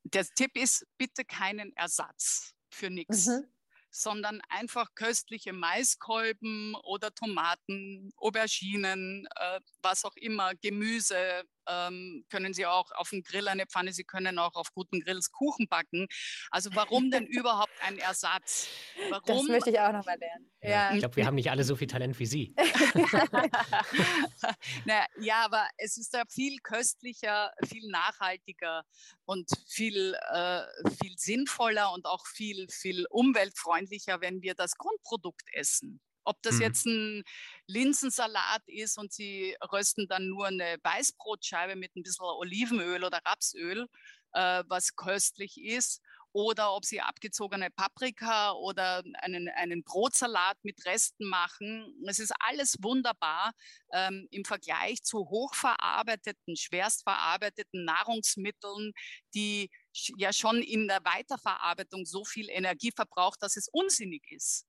der 0.03 0.25
Tipp 0.25 0.55
ist 0.57 0.85
bitte 0.97 1.25
keinen 1.25 1.75
Ersatz 1.75 2.53
für 2.69 2.89
nichts. 2.89 3.27
Mhm 3.27 3.51
sondern 3.97 4.41
einfach 4.49 4.93
köstliche 4.93 5.53
Maiskolben 5.53 6.75
oder 6.83 7.13
Tomaten, 7.13 8.11
Auberginen, 8.17 9.25
äh, 9.37 9.61
was 9.81 10.03
auch 10.03 10.15
immer, 10.17 10.53
Gemüse, 10.55 11.45
ähm, 11.67 12.25
können 12.29 12.53
Sie 12.53 12.65
auch 12.65 12.91
auf 12.91 13.09
dem 13.09 13.23
Grill 13.23 13.47
eine 13.47 13.65
Pfanne, 13.65 13.93
Sie 13.93 14.03
können 14.03 14.39
auch 14.39 14.55
auf 14.55 14.73
guten 14.73 15.01
Grills 15.01 15.31
Kuchen 15.31 15.67
backen. 15.67 16.07
Also 16.51 16.69
warum 16.75 17.11
denn 17.11 17.25
überhaupt 17.25 17.73
ein 17.81 17.97
Ersatz? 17.97 18.67
Warum? 19.09 19.23
Das 19.25 19.43
möchte 19.47 19.69
ich 19.71 19.79
auch 19.79 19.91
noch 19.91 20.05
mal 20.05 20.17
lernen. 20.17 20.51
Ja. 20.61 20.93
Ich 20.93 20.99
glaube, 20.99 21.15
wir 21.15 21.25
haben 21.25 21.35
nicht 21.35 21.51
alle 21.51 21.63
so 21.63 21.75
viel 21.75 21.87
Talent 21.87 22.17
wie 22.19 22.25
Sie. 22.25 22.55
naja, 24.85 25.05
ja, 25.19 25.45
aber 25.45 25.67
es 25.77 25.97
ist 25.97 26.13
ja 26.13 26.23
viel 26.27 26.57
köstlicher, 26.59 27.51
viel 27.67 27.87
nachhaltiger 27.89 28.83
und 29.25 29.49
viel, 29.67 30.15
äh, 30.31 30.61
viel 30.89 31.17
sinnvoller 31.17 31.93
und 31.93 32.07
auch 32.07 32.25
viel, 32.25 32.67
viel 32.69 33.05
umweltfreundlicher, 33.09 34.21
wenn 34.21 34.41
wir 34.41 34.55
das 34.55 34.77
Grundprodukt 34.77 35.47
essen. 35.53 36.01
Ob 36.25 36.41
das 36.41 36.55
mhm. 36.55 36.61
jetzt 36.61 36.85
ein 36.85 37.23
Linsensalat 37.67 38.63
ist 38.67 38.97
und 38.97 39.13
Sie 39.13 39.55
rösten 39.71 40.07
dann 40.07 40.27
nur 40.27 40.47
eine 40.47 40.77
Weißbrotscheibe 40.83 41.75
mit 41.75 41.95
ein 41.95 42.03
bisschen 42.03 42.25
Olivenöl 42.25 43.03
oder 43.03 43.19
Rapsöl, 43.25 43.87
äh, 44.33 44.63
was 44.67 44.95
köstlich 44.95 45.61
ist, 45.61 46.01
oder 46.35 46.73
ob 46.73 46.83
Sie 46.83 46.99
abgezogene 46.99 47.69
Paprika 47.71 48.51
oder 48.51 49.03
einen, 49.21 49.47
einen 49.47 49.85
Brotsalat 49.85 50.57
mit 50.63 50.85
Resten 50.85 51.29
machen. 51.29 51.95
Es 52.09 52.19
ist 52.19 52.33
alles 52.39 52.75
wunderbar 52.81 53.53
ähm, 53.93 54.27
im 54.31 54.43
Vergleich 54.43 55.01
zu 55.01 55.29
hochverarbeiteten, 55.29 56.57
schwerstverarbeiteten 56.57 57.85
Nahrungsmitteln, 57.85 58.91
die 59.33 59.69
ja 60.17 60.33
schon 60.33 60.61
in 60.61 60.89
der 60.89 61.05
Weiterverarbeitung 61.05 62.05
so 62.05 62.25
viel 62.25 62.49
Energie 62.49 62.91
verbraucht, 62.93 63.41
dass 63.41 63.55
es 63.55 63.69
unsinnig 63.71 64.29
ist. 64.29 64.65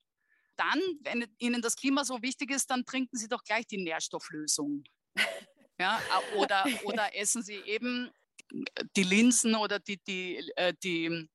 Dann, 0.56 0.80
wenn 1.00 1.26
Ihnen 1.38 1.62
das 1.62 1.76
Klima 1.76 2.04
so 2.04 2.22
wichtig 2.22 2.50
ist, 2.50 2.70
dann 2.70 2.84
trinken 2.84 3.16
Sie 3.16 3.28
doch 3.28 3.42
gleich 3.44 3.66
die 3.66 3.82
Nährstofflösung. 3.82 4.84
Ja, 5.78 6.00
oder, 6.36 6.64
oder 6.84 7.14
essen 7.14 7.42
Sie 7.42 7.56
eben 7.56 8.10
die 8.96 9.02
Linsen 9.02 9.54
oder 9.54 9.78
die, 9.78 9.98
die, 10.06 10.38
äh, 10.56 10.72
die, 10.82 11.28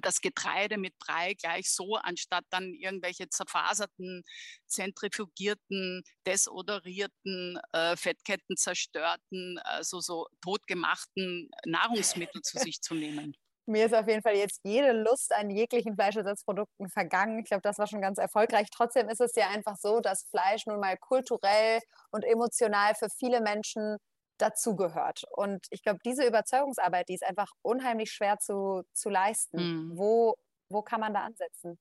das 0.00 0.20
Getreide 0.20 0.78
mit 0.78 0.98
Brei 0.98 1.34
gleich 1.34 1.70
so, 1.70 1.96
anstatt 1.96 2.44
dann 2.50 2.72
irgendwelche 2.74 3.28
zerfaserten, 3.28 4.22
zentrifugierten, 4.66 6.02
desodorierten, 6.26 7.58
äh, 7.72 7.96
Fettketten 7.96 8.56
zerstörten, 8.56 9.58
also 9.58 10.00
so 10.00 10.26
totgemachten 10.40 11.50
Nahrungsmittel 11.64 12.42
zu 12.42 12.58
sich 12.58 12.80
zu 12.80 12.94
nehmen. 12.94 13.36
Mir 13.66 13.86
ist 13.86 13.94
auf 13.94 14.08
jeden 14.08 14.22
Fall 14.22 14.36
jetzt 14.36 14.60
jede 14.64 14.92
Lust 14.92 15.34
an 15.34 15.50
jeglichen 15.50 15.94
Fleischersatzprodukten 15.94 16.88
vergangen. 16.88 17.40
Ich 17.40 17.46
glaube, 17.46 17.62
das 17.62 17.78
war 17.78 17.86
schon 17.86 18.00
ganz 18.00 18.18
erfolgreich. 18.18 18.68
Trotzdem 18.70 19.08
ist 19.08 19.20
es 19.20 19.34
ja 19.34 19.48
einfach 19.48 19.76
so, 19.76 20.00
dass 20.00 20.24
Fleisch 20.30 20.66
nun 20.66 20.80
mal 20.80 20.96
kulturell 20.96 21.80
und 22.10 22.24
emotional 22.24 22.94
für 22.94 23.08
viele 23.18 23.40
Menschen 23.40 23.96
dazugehört. 24.38 25.24
Und 25.30 25.66
ich 25.70 25.82
glaube, 25.82 25.98
diese 26.04 26.24
Überzeugungsarbeit, 26.24 27.08
die 27.08 27.14
ist 27.14 27.24
einfach 27.24 27.50
unheimlich 27.62 28.12
schwer 28.12 28.38
zu, 28.38 28.82
zu 28.92 29.08
leisten. 29.08 29.58
Mhm. 29.58 29.98
Wo, 29.98 30.36
wo 30.68 30.82
kann 30.82 31.00
man 31.00 31.14
da 31.14 31.20
ansetzen? 31.20 31.78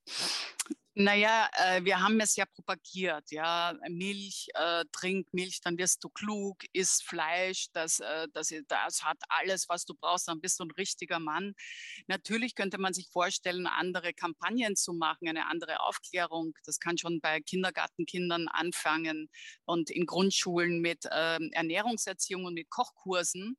Naja, 0.98 1.50
äh, 1.58 1.84
wir 1.84 2.00
haben 2.00 2.22
es 2.22 2.38
ja 2.38 2.46
propagiert, 2.46 3.30
ja, 3.30 3.74
Milch, 3.90 4.48
äh, 4.54 4.86
trink 4.94 5.28
Milch, 5.34 5.60
dann 5.62 5.78
wirst 5.78 6.02
du 6.02 6.10
klug, 6.10 6.64
isst 6.72 7.04
Fleisch, 7.04 7.68
das, 7.74 8.00
äh, 8.00 8.30
das, 8.32 8.54
das 8.70 9.04
hat 9.04 9.18
alles, 9.28 9.68
was 9.68 9.84
du 9.84 9.94
brauchst, 9.94 10.30
dann 10.30 10.40
bist 10.40 10.58
du 10.58 10.64
ein 10.64 10.72
richtiger 10.72 11.20
Mann. 11.20 11.54
Natürlich 12.08 12.56
könnte 12.56 12.78
man 12.78 12.94
sich 12.94 13.10
vorstellen, 13.12 13.68
andere 13.68 14.14
Kampagnen 14.14 14.78
zu 14.78 14.94
machen, 14.94 15.28
eine 15.28 15.48
andere 15.48 15.82
Aufklärung. 15.82 16.54
Das 16.64 16.80
kann 16.80 16.98
schon 16.98 17.20
bei 17.20 17.42
Kindergartenkindern 17.42 18.48
anfangen 18.48 19.30
und 19.66 19.90
in 19.90 20.06
Grundschulen 20.06 20.80
mit 20.80 21.04
äh, 21.08 21.40
Ernährungserziehung 21.52 22.46
und 22.46 22.54
mit 22.54 22.70
Kochkursen 22.70 23.58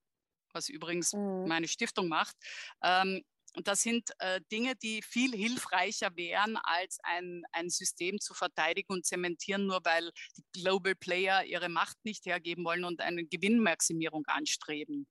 was 0.57 0.71
übrigens 0.71 1.13
mhm. 1.13 1.47
meine 1.47 1.69
Stiftung 1.69 2.09
macht. 2.09 2.35
Ähm, 2.83 3.23
und 3.57 3.69
das 3.69 3.81
sind 3.81 4.11
äh, 4.19 4.41
Dinge, 4.53 4.77
die 4.77 5.01
viel 5.01 5.35
hilfreicher 5.35 6.15
wären, 6.15 6.59
als 6.63 6.99
ein, 7.03 7.43
ein 7.53 7.71
System 7.71 8.21
zu 8.21 8.35
verteidigen 8.35 8.93
und 8.93 9.07
zementieren, 9.07 9.67
nur 9.67 9.81
weil 9.83 10.11
die 10.37 10.61
Global 10.61 10.95
Player 10.95 11.43
ihre 11.43 11.71
Macht 11.71 11.97
nicht 12.05 12.27
hergeben 12.27 12.65
wollen 12.67 12.85
und 12.85 13.01
eine 13.01 13.25
Gewinnmaximierung 13.25 14.25
anstreben. 14.27 15.09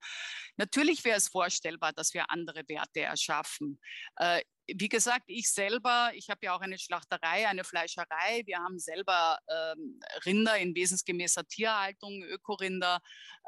Natürlich 0.58 1.04
wäre 1.04 1.18
es 1.18 1.28
vorstellbar, 1.28 1.92
dass 1.94 2.14
wir 2.14 2.30
andere 2.30 2.62
Werte 2.68 3.02
erschaffen. 3.02 3.80
Äh, 4.18 4.42
wie 4.68 4.90
gesagt, 4.90 5.26
ich 5.28 5.52
selber, 5.52 6.12
ich 6.14 6.30
habe 6.30 6.40
ja 6.44 6.56
auch 6.56 6.62
eine 6.62 6.78
Schlachterei, 6.78 7.48
eine 7.48 7.64
Fleischerei. 7.64 8.44
Wir 8.46 8.60
haben 8.60 8.80
selber 8.80 9.40
ähm, 9.48 10.00
Rinder 10.26 10.58
in 10.58 10.76
wesensgemäßer 10.76 11.48
Tierhaltung, 11.48 12.24
Ökorinder. 12.24 13.00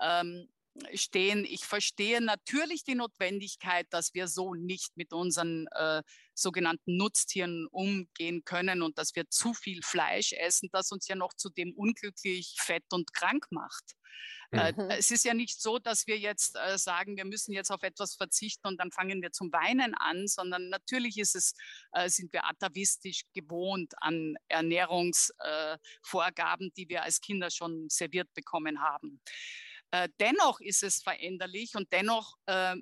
Ähm, 0.02 0.48
stehen. 0.94 1.46
Ich 1.46 1.66
verstehe 1.66 2.22
natürlich 2.22 2.84
die 2.84 2.96
Notwendigkeit, 2.96 3.88
dass 3.92 4.14
wir 4.14 4.28
so 4.28 4.54
nicht 4.54 4.96
mit 4.96 5.14
unseren 5.14 5.68
äh, 5.72 6.04
sogenannten 6.34 6.98
Nutztieren 6.98 7.68
umgehen 7.68 8.44
können 8.44 8.82
und 8.82 8.98
dass 8.98 9.16
wir 9.16 9.30
zu 9.30 9.54
viel 9.54 9.82
Fleisch 9.84 10.34
essen, 10.34 10.70
das 10.72 10.92
uns 10.92 11.08
ja 11.08 11.16
noch 11.16 11.34
zudem 11.34 11.74
unglücklich, 11.74 12.56
fett 12.60 12.86
und 12.92 13.14
krank 13.14 13.48
macht. 13.50 13.96
Äh, 14.52 14.74
mhm. 14.74 14.90
Äh, 14.90 14.98
es 14.98 15.12
ist 15.12 15.24
ja 15.26 15.34
nicht 15.34 15.62
so, 15.62 15.78
dass 15.80 16.08
wir 16.08 16.18
jetzt 16.18 16.56
äh, 16.56 16.78
sagen, 16.78 17.18
wir 17.18 17.26
müssen 17.26 17.52
jetzt 17.52 17.70
auf 17.72 17.84
etwas 17.84 18.16
verzichten 18.16 18.66
und 18.68 18.80
dann 18.80 18.92
fangen 18.92 19.22
wir 19.22 19.34
zum 19.34 19.52
Weinen 19.52 19.94
an, 19.96 20.26
sondern 20.28 20.70
natürlich 20.70 21.18
ist 21.18 21.36
es, 21.36 21.54
äh, 21.92 22.08
sind 22.10 22.32
wir 22.34 22.46
atavistisch 22.46 23.24
gewohnt 23.34 23.94
an 23.98 24.36
Ernährungsvorgaben, 24.48 26.72
die 26.78 26.88
wir 26.88 27.04
als 27.04 27.20
Kinder 27.20 27.52
schon 27.52 27.90
serviert 27.90 28.34
bekommen 28.34 28.80
haben. 28.82 29.20
Äh, 29.92 30.10
dennoch 30.20 30.60
ist 30.60 30.84
es 30.84 31.02
veränderlich 31.02 31.76
und 31.76 31.92
dennoch 31.94 32.36
äh, 32.46 32.76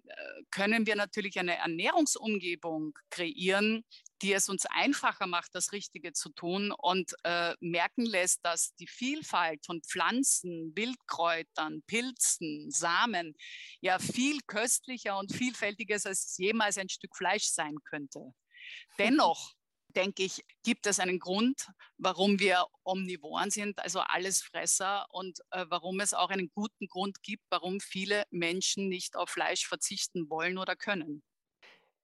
können 0.50 0.88
wir 0.88 0.96
natürlich 0.96 1.38
eine 1.38 1.56
Ernährungsumgebung 1.56 2.98
kreieren, 3.12 3.86
die 4.22 4.34
es 4.34 4.50
uns 4.50 4.66
einfacher 4.66 5.28
macht, 5.28 5.54
das 5.54 5.72
Richtige 5.72 6.14
zu 6.14 6.30
tun 6.30 6.72
und 6.72 7.14
äh, 7.24 7.54
merken 7.60 8.06
lässt, 8.06 8.44
dass 8.44 8.74
die 8.76 8.88
Vielfalt 8.88 9.64
von 9.66 9.82
Pflanzen, 9.84 10.76
Wildkräutern, 10.76 11.84
Pilzen, 11.86 12.72
Samen 12.72 13.36
ja 13.82 14.00
viel 14.00 14.40
köstlicher 14.48 15.20
und 15.20 15.32
vielfältiger 15.32 15.96
ist, 15.96 16.08
als 16.08 16.38
jemals 16.38 16.78
ein 16.78 16.90
Stück 16.90 17.16
Fleisch 17.16 17.46
sein 17.50 17.76
könnte. 17.84 18.34
Dennoch 18.98 19.54
denke 19.96 20.24
ich, 20.24 20.44
gibt 20.64 20.88
es 20.88 21.00
einen 21.00 21.20
Grund, 21.20 21.68
warum 21.98 22.40
wir 22.40 22.66
Omnivoren 22.84 23.50
sind, 23.50 23.80
also 23.80 24.00
Allesfresser 24.00 25.06
und 25.10 25.40
äh, 25.52 25.66
warum 25.70 26.00
es 26.00 26.14
auch 26.14 26.30
einen 26.30 26.52
guten 26.54 26.88
Grund 26.88 27.24
gibt, 27.24 27.44
warum 27.50 27.80
viele 27.80 28.24
Menschen 28.32 28.90
nicht 28.90 29.16
auf 29.16 29.30
Fleisch 29.30 29.68
verzichten 29.68 30.30
wollen 30.30 30.58
oder 30.58 30.76
können. 30.76 31.24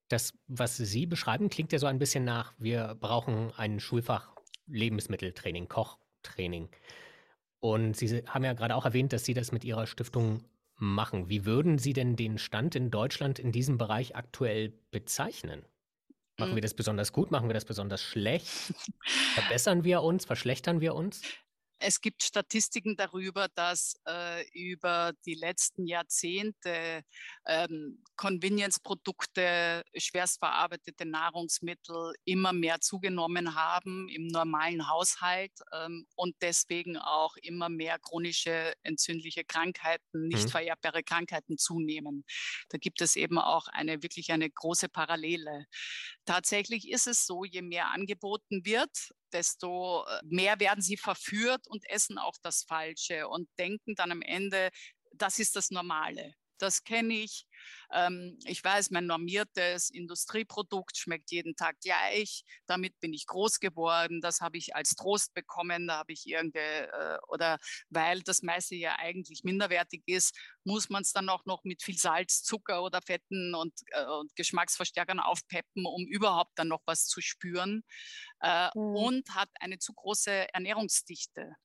Das, 0.07 0.33
was 0.47 0.77
Sie 0.77 1.05
beschreiben, 1.05 1.49
klingt 1.49 1.71
ja 1.71 1.79
so 1.79 1.87
ein 1.87 1.99
bisschen 1.99 2.25
nach, 2.25 2.53
wir 2.57 2.95
brauchen 2.99 3.53
ein 3.55 3.79
Schulfach 3.79 4.35
Lebensmitteltraining, 4.67 5.67
Kochtraining. 5.67 6.69
Und 7.59 7.95
Sie 7.95 8.23
haben 8.27 8.43
ja 8.43 8.53
gerade 8.53 8.75
auch 8.75 8.85
erwähnt, 8.85 9.13
dass 9.13 9.23
Sie 9.23 9.33
das 9.33 9.51
mit 9.51 9.63
Ihrer 9.63 9.87
Stiftung 9.87 10.43
machen. 10.75 11.29
Wie 11.29 11.45
würden 11.45 11.77
Sie 11.77 11.93
denn 11.93 12.15
den 12.15 12.37
Stand 12.37 12.75
in 12.75 12.91
Deutschland 12.91 13.39
in 13.39 13.51
diesem 13.51 13.77
Bereich 13.77 14.15
aktuell 14.15 14.73
bezeichnen? 14.89 15.63
Machen 16.41 16.55
wir 16.55 16.57
mhm. 16.57 16.61
das 16.61 16.73
besonders 16.73 17.13
gut? 17.13 17.31
Machen 17.31 17.47
wir 17.47 17.53
das 17.53 17.65
besonders 17.65 18.01
schlecht? 18.01 18.47
Verbessern 19.35 19.83
wir 19.83 20.01
uns? 20.01 20.25
Verschlechtern 20.25 20.81
wir 20.81 20.95
uns? 20.95 21.21
Es 21.83 21.99
gibt 21.99 22.23
Statistiken 22.23 22.95
darüber, 22.95 23.47
dass 23.55 23.95
äh, 24.07 24.47
über 24.51 25.13
die 25.25 25.33
letzten 25.33 25.87
Jahrzehnte 25.87 27.03
ähm, 27.47 28.03
Convenience-Produkte, 28.17 29.83
schwerst 29.97 30.37
verarbeitete 30.37 31.05
Nahrungsmittel 31.05 32.13
immer 32.23 32.53
mehr 32.53 32.81
zugenommen 32.81 33.55
haben 33.55 34.07
im 34.09 34.27
normalen 34.27 34.87
Haushalt 34.87 35.53
ähm, 35.73 36.05
und 36.15 36.35
deswegen 36.41 36.97
auch 36.97 37.35
immer 37.41 37.69
mehr 37.69 37.97
chronische 37.97 38.73
entzündliche 38.83 39.43
Krankheiten, 39.43 40.27
nicht 40.27 40.45
mhm. 40.45 40.49
vererbbare 40.49 41.03
Krankheiten 41.03 41.57
zunehmen. 41.57 42.25
Da 42.69 42.77
gibt 42.77 43.01
es 43.01 43.15
eben 43.15 43.39
auch 43.39 43.67
eine 43.69 44.03
wirklich 44.03 44.31
eine 44.31 44.49
große 44.49 44.87
Parallele. 44.87 45.65
Tatsächlich 46.25 46.89
ist 46.89 47.07
es 47.07 47.25
so, 47.25 47.43
je 47.43 47.63
mehr 47.63 47.87
angeboten 47.87 48.65
wird, 48.65 48.91
desto 49.31 50.05
äh, 50.05 50.21
mehr 50.23 50.59
werden 50.59 50.81
sie 50.81 50.97
verführt 50.97 51.67
und 51.71 51.89
essen 51.89 52.17
auch 52.17 52.35
das 52.43 52.63
Falsche 52.63 53.27
und 53.27 53.49
denken 53.57 53.95
dann 53.95 54.11
am 54.11 54.21
Ende, 54.21 54.69
das 55.13 55.39
ist 55.39 55.55
das 55.55 55.71
Normale. 55.71 56.33
Das 56.61 56.83
kenne 56.83 57.13
ich. 57.13 57.47
Ähm, 57.91 58.37
ich 58.45 58.63
weiß, 58.63 58.91
mein 58.91 59.05
normiertes 59.05 59.89
Industrieprodukt 59.89 60.97
schmeckt 60.97 61.31
jeden 61.31 61.55
Tag 61.55 61.79
gleich. 61.81 62.43
Damit 62.67 62.99
bin 62.99 63.13
ich 63.13 63.25
groß 63.25 63.59
geworden. 63.59 64.21
Das 64.21 64.41
habe 64.41 64.57
ich 64.57 64.75
als 64.75 64.95
Trost 64.95 65.33
bekommen. 65.33 65.87
Da 65.87 65.97
habe 65.97 66.13
ich 66.13 66.27
irgendeine, 66.27 66.87
äh, 66.87 67.17
oder 67.27 67.57
weil 67.89 68.21
das 68.21 68.41
meiste 68.43 68.75
ja 68.75 68.95
eigentlich 68.97 69.43
minderwertig 69.43 70.03
ist, 70.05 70.37
muss 70.63 70.89
man 70.89 71.01
es 71.01 71.11
dann 71.11 71.29
auch 71.29 71.45
noch 71.45 71.63
mit 71.63 71.83
viel 71.83 71.97
Salz, 71.97 72.43
Zucker 72.43 72.83
oder 72.83 73.01
Fetten 73.01 73.55
und, 73.55 73.73
äh, 73.87 74.05
und 74.05 74.35
Geschmacksverstärkern 74.35 75.19
aufpeppen, 75.19 75.85
um 75.85 76.05
überhaupt 76.05 76.51
dann 76.55 76.67
noch 76.67 76.81
was 76.85 77.05
zu 77.07 77.21
spüren. 77.21 77.83
Äh, 78.41 78.69
mhm. 78.75 78.95
Und 78.95 79.35
hat 79.35 79.49
eine 79.59 79.79
zu 79.79 79.93
große 79.93 80.53
Ernährungsdichte 80.53 81.55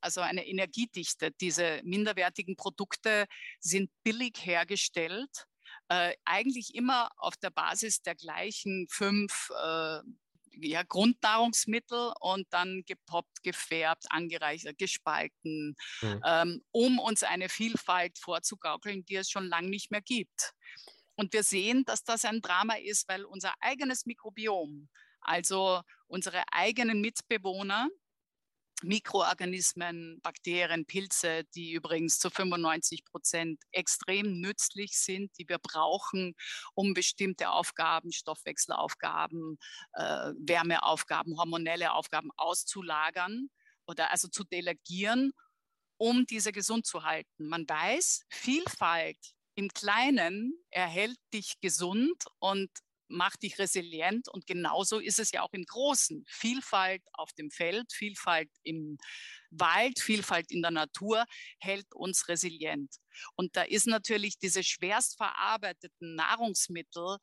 also 0.00 0.20
eine 0.20 0.46
Energiedichte. 0.46 1.30
Diese 1.40 1.80
minderwertigen 1.84 2.56
Produkte 2.56 3.26
sind 3.60 3.90
billig 4.02 4.38
hergestellt, 4.44 5.46
äh, 5.88 6.14
eigentlich 6.24 6.74
immer 6.74 7.10
auf 7.16 7.36
der 7.36 7.50
Basis 7.50 8.02
der 8.02 8.14
gleichen 8.14 8.86
fünf 8.90 9.50
äh, 9.50 10.00
ja, 10.62 10.82
Grundnahrungsmittel 10.82 12.12
und 12.20 12.46
dann 12.50 12.82
gepoppt, 12.86 13.42
gefärbt, 13.42 14.04
angereichert, 14.10 14.78
gespalten, 14.78 15.74
mhm. 16.00 16.22
ähm, 16.24 16.64
um 16.70 16.98
uns 16.98 17.22
eine 17.22 17.48
Vielfalt 17.48 18.18
vorzugaukeln, 18.18 19.04
die 19.04 19.16
es 19.16 19.30
schon 19.30 19.46
lange 19.46 19.68
nicht 19.68 19.90
mehr 19.90 20.02
gibt. 20.02 20.52
Und 21.14 21.32
wir 21.32 21.42
sehen, 21.42 21.84
dass 21.84 22.02
das 22.02 22.24
ein 22.24 22.40
Drama 22.40 22.74
ist, 22.74 23.08
weil 23.08 23.24
unser 23.24 23.54
eigenes 23.60 24.06
Mikrobiom, 24.06 24.88
also 25.20 25.82
unsere 26.06 26.42
eigenen 26.52 27.00
Mitbewohner, 27.00 27.88
Mikroorganismen, 28.82 30.20
Bakterien, 30.22 30.86
Pilze, 30.86 31.44
die 31.54 31.72
übrigens 31.72 32.18
zu 32.18 32.30
95 32.30 33.04
Prozent 33.04 33.62
extrem 33.72 34.40
nützlich 34.40 34.98
sind, 34.98 35.36
die 35.38 35.48
wir 35.48 35.58
brauchen, 35.58 36.34
um 36.74 36.94
bestimmte 36.94 37.50
Aufgaben, 37.50 38.12
Stoffwechselaufgaben, 38.12 39.58
äh, 39.92 40.32
Wärmeaufgaben, 40.38 41.38
hormonelle 41.38 41.92
Aufgaben 41.92 42.30
auszulagern 42.36 43.48
oder 43.86 44.10
also 44.10 44.28
zu 44.28 44.44
delegieren, 44.44 45.32
um 45.96 46.24
diese 46.26 46.52
gesund 46.52 46.86
zu 46.86 47.04
halten. 47.04 47.48
Man 47.48 47.68
weiß, 47.68 48.24
Vielfalt 48.28 49.18
im 49.54 49.68
Kleinen 49.68 50.54
erhält 50.70 51.18
dich 51.34 51.60
gesund 51.60 52.24
und 52.38 52.70
macht 53.10 53.42
dich 53.42 53.58
resilient 53.58 54.28
und 54.28 54.46
genauso 54.46 54.98
ist 54.98 55.18
es 55.18 55.32
ja 55.32 55.42
auch 55.42 55.52
im 55.52 55.64
Großen. 55.64 56.24
Vielfalt 56.28 57.02
auf 57.12 57.32
dem 57.32 57.50
Feld, 57.50 57.92
Vielfalt 57.92 58.50
im 58.62 58.98
Wald, 59.50 59.98
Vielfalt 59.98 60.50
in 60.50 60.62
der 60.62 60.70
Natur 60.70 61.24
hält 61.58 61.92
uns 61.94 62.28
resilient. 62.28 62.94
Und 63.34 63.56
da 63.56 63.62
ist 63.62 63.86
natürlich 63.86 64.38
diese 64.38 64.62
schwerst 64.62 65.16
verarbeiteten 65.16 66.14
Nahrungsmittel, 66.14 67.18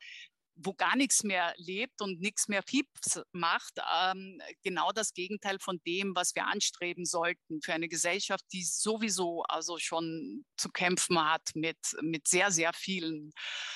wo 0.57 0.73
gar 0.73 0.95
nichts 0.95 1.23
mehr 1.23 1.53
lebt 1.57 2.01
und 2.01 2.19
nichts 2.19 2.47
mehr 2.47 2.63
Fieps 2.63 3.21
macht, 3.31 3.79
ähm, 4.01 4.41
genau 4.63 4.91
das 4.91 5.13
Gegenteil 5.13 5.57
von 5.59 5.79
dem, 5.85 6.15
was 6.15 6.35
wir 6.35 6.47
anstreben 6.47 7.05
sollten 7.05 7.61
für 7.61 7.73
eine 7.73 7.87
Gesellschaft, 7.87 8.43
die 8.51 8.63
sowieso 8.63 9.43
also 9.43 9.77
schon 9.77 10.45
zu 10.57 10.69
kämpfen 10.69 11.19
hat 11.23 11.51
mit, 11.53 11.77
mit 12.01 12.27
sehr, 12.27 12.51
sehr 12.51 12.73
vielen 12.73 13.31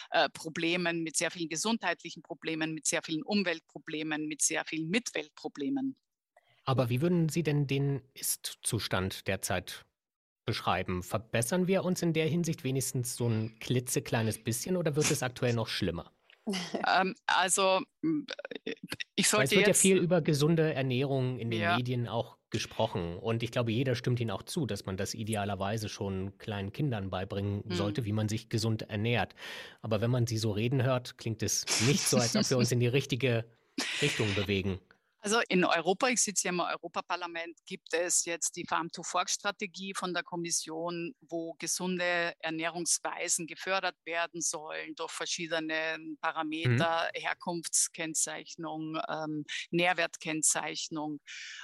äh, 0.09 0.29
Problemen, 0.29 1.03
mit 1.03 1.15
sehr 1.15 1.31
vielen 1.31 1.49
gesundheitlichen 1.49 2.23
Problemen, 2.23 2.73
mit 2.73 2.87
sehr 2.87 3.03
vielen 3.03 3.23
Umweltproblemen, 3.23 4.27
mit 4.27 4.41
sehr 4.41 4.65
vielen 4.65 4.89
Mitweltproblemen. 4.89 5.95
Aber 6.65 6.89
wie 6.89 7.01
würden 7.01 7.29
Sie 7.29 7.43
denn 7.43 7.67
den 7.67 8.01
Ist-Zustand 8.13 9.27
derzeit 9.27 9.85
beschreiben? 10.45 11.03
Verbessern 11.03 11.67
wir 11.67 11.83
uns 11.83 12.01
in 12.01 12.13
der 12.13 12.27
Hinsicht 12.27 12.63
wenigstens 12.63 13.15
so 13.15 13.27
ein 13.27 13.59
klitzekleines 13.59 14.43
bisschen 14.43 14.77
oder 14.77 14.95
wird 14.95 15.11
es 15.11 15.23
aktuell 15.23 15.53
noch 15.53 15.67
schlimmer? 15.67 16.11
ähm, 16.87 17.15
also 17.27 17.81
ich 19.15 19.29
sollte 19.29 19.45
es 19.45 19.51
wird 19.51 19.67
jetzt, 19.67 19.83
ja 19.83 19.89
viel 19.89 19.97
über 19.97 20.21
gesunde 20.21 20.73
Ernährung 20.73 21.39
in 21.39 21.51
den 21.51 21.61
ja. 21.61 21.77
Medien 21.77 22.07
auch 22.07 22.37
gesprochen 22.49 23.17
und 23.17 23.43
ich 23.43 23.51
glaube, 23.51 23.71
jeder 23.71 23.95
stimmt 23.95 24.19
Ihnen 24.19 24.31
auch 24.31 24.43
zu, 24.43 24.65
dass 24.65 24.85
man 24.85 24.97
das 24.97 25.13
idealerweise 25.13 25.87
schon 25.87 26.37
kleinen 26.37 26.73
Kindern 26.73 27.09
beibringen 27.09 27.63
hm. 27.63 27.75
sollte, 27.75 28.05
wie 28.05 28.11
man 28.11 28.27
sich 28.27 28.49
gesund 28.49 28.83
ernährt. 28.83 29.35
Aber 29.81 30.01
wenn 30.01 30.11
man 30.11 30.27
Sie 30.27 30.37
so 30.37 30.51
reden 30.51 30.83
hört, 30.83 31.17
klingt 31.17 31.43
es 31.43 31.65
nicht 31.87 32.01
so, 32.01 32.17
als 32.17 32.35
ob 32.35 32.49
wir 32.49 32.57
uns 32.57 32.71
in 32.71 32.79
die 32.79 32.87
richtige 32.87 33.45
Richtung 34.01 34.27
bewegen. 34.35 34.79
Also 35.23 35.39
in 35.49 35.63
Europa, 35.63 36.07
ich 36.07 36.21
sitze 36.21 36.47
ja 36.47 36.51
im 36.51 36.59
Europaparlament, 36.59 37.59
gibt 37.67 37.93
es 37.93 38.25
jetzt 38.25 38.55
die 38.55 38.65
Farm-to-Fork-Strategie 38.65 39.93
von 39.93 40.15
der 40.15 40.23
Kommission, 40.23 41.13
wo 41.21 41.53
gesunde 41.59 42.33
Ernährungsweisen 42.39 43.45
gefördert 43.45 43.95
werden 44.03 44.41
sollen 44.41 44.95
durch 44.95 45.11
verschiedene 45.11 45.99
Parameter, 46.21 47.11
mhm. 47.13 47.21
Herkunftskennzeichnung, 47.21 48.99
ähm, 49.07 49.45
Nährwertkennzeichnung 49.69 51.19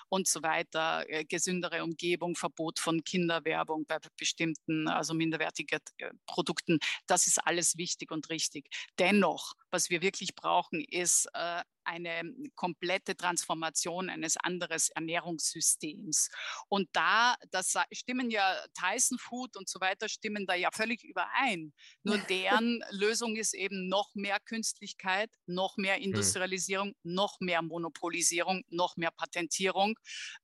und 0.10 0.28
so 0.28 0.44
weiter, 0.44 1.10
äh, 1.10 1.26
gesündere 1.26 1.84
Umgebung, 1.84 2.36
Verbot 2.36 2.78
von 2.78 3.04
Kinderwerbung 3.04 3.86
bei 3.88 3.98
bestimmten, 4.18 4.88
also 4.88 5.16
minderwertigen 5.16 5.80
äh, 5.98 6.12
Produkten. 6.28 6.78
Das 7.08 7.26
ist 7.26 7.40
alles 7.40 7.76
wichtig 7.76 8.12
und 8.12 8.30
richtig. 8.30 8.70
Dennoch, 9.00 9.54
was 9.72 9.90
wir 9.90 10.04
wirklich 10.04 10.36
brauchen, 10.36 10.82
ist 10.82 11.28
äh, 11.34 11.64
eine 11.88 12.22
komplette 12.56 13.16
Transformation 13.16 14.10
eines 14.10 14.38
anderen 14.38 14.68
Ernährungssystems. 14.94 16.30
Und 16.68 16.90
da, 16.92 17.36
das 17.52 17.76
stimmen 17.92 18.30
ja 18.30 18.56
Tyson 18.74 19.18
Food 19.18 19.56
und 19.56 19.70
so 19.70 19.80
weiter, 19.80 20.10
stimmen 20.10 20.46
da 20.46 20.54
ja 20.54 20.70
völlig 20.72 21.04
überein. 21.04 21.74
Nur 22.04 22.18
deren 22.30 22.84
Lösung 22.92 23.36
ist 23.38 23.54
eben 23.54 23.88
noch 23.88 24.14
mehr 24.14 24.40
Künstlichkeit, 24.40 25.32
noch 25.46 25.78
mehr 25.78 25.96
hm. 25.96 26.04
Industrialisierung, 26.04 26.94
noch 27.04 27.40
mehr 27.40 27.62
Monopolisierung, 27.62 28.64
noch 28.70 28.98
mehr 28.98 29.12
Patentierung. 29.12 29.98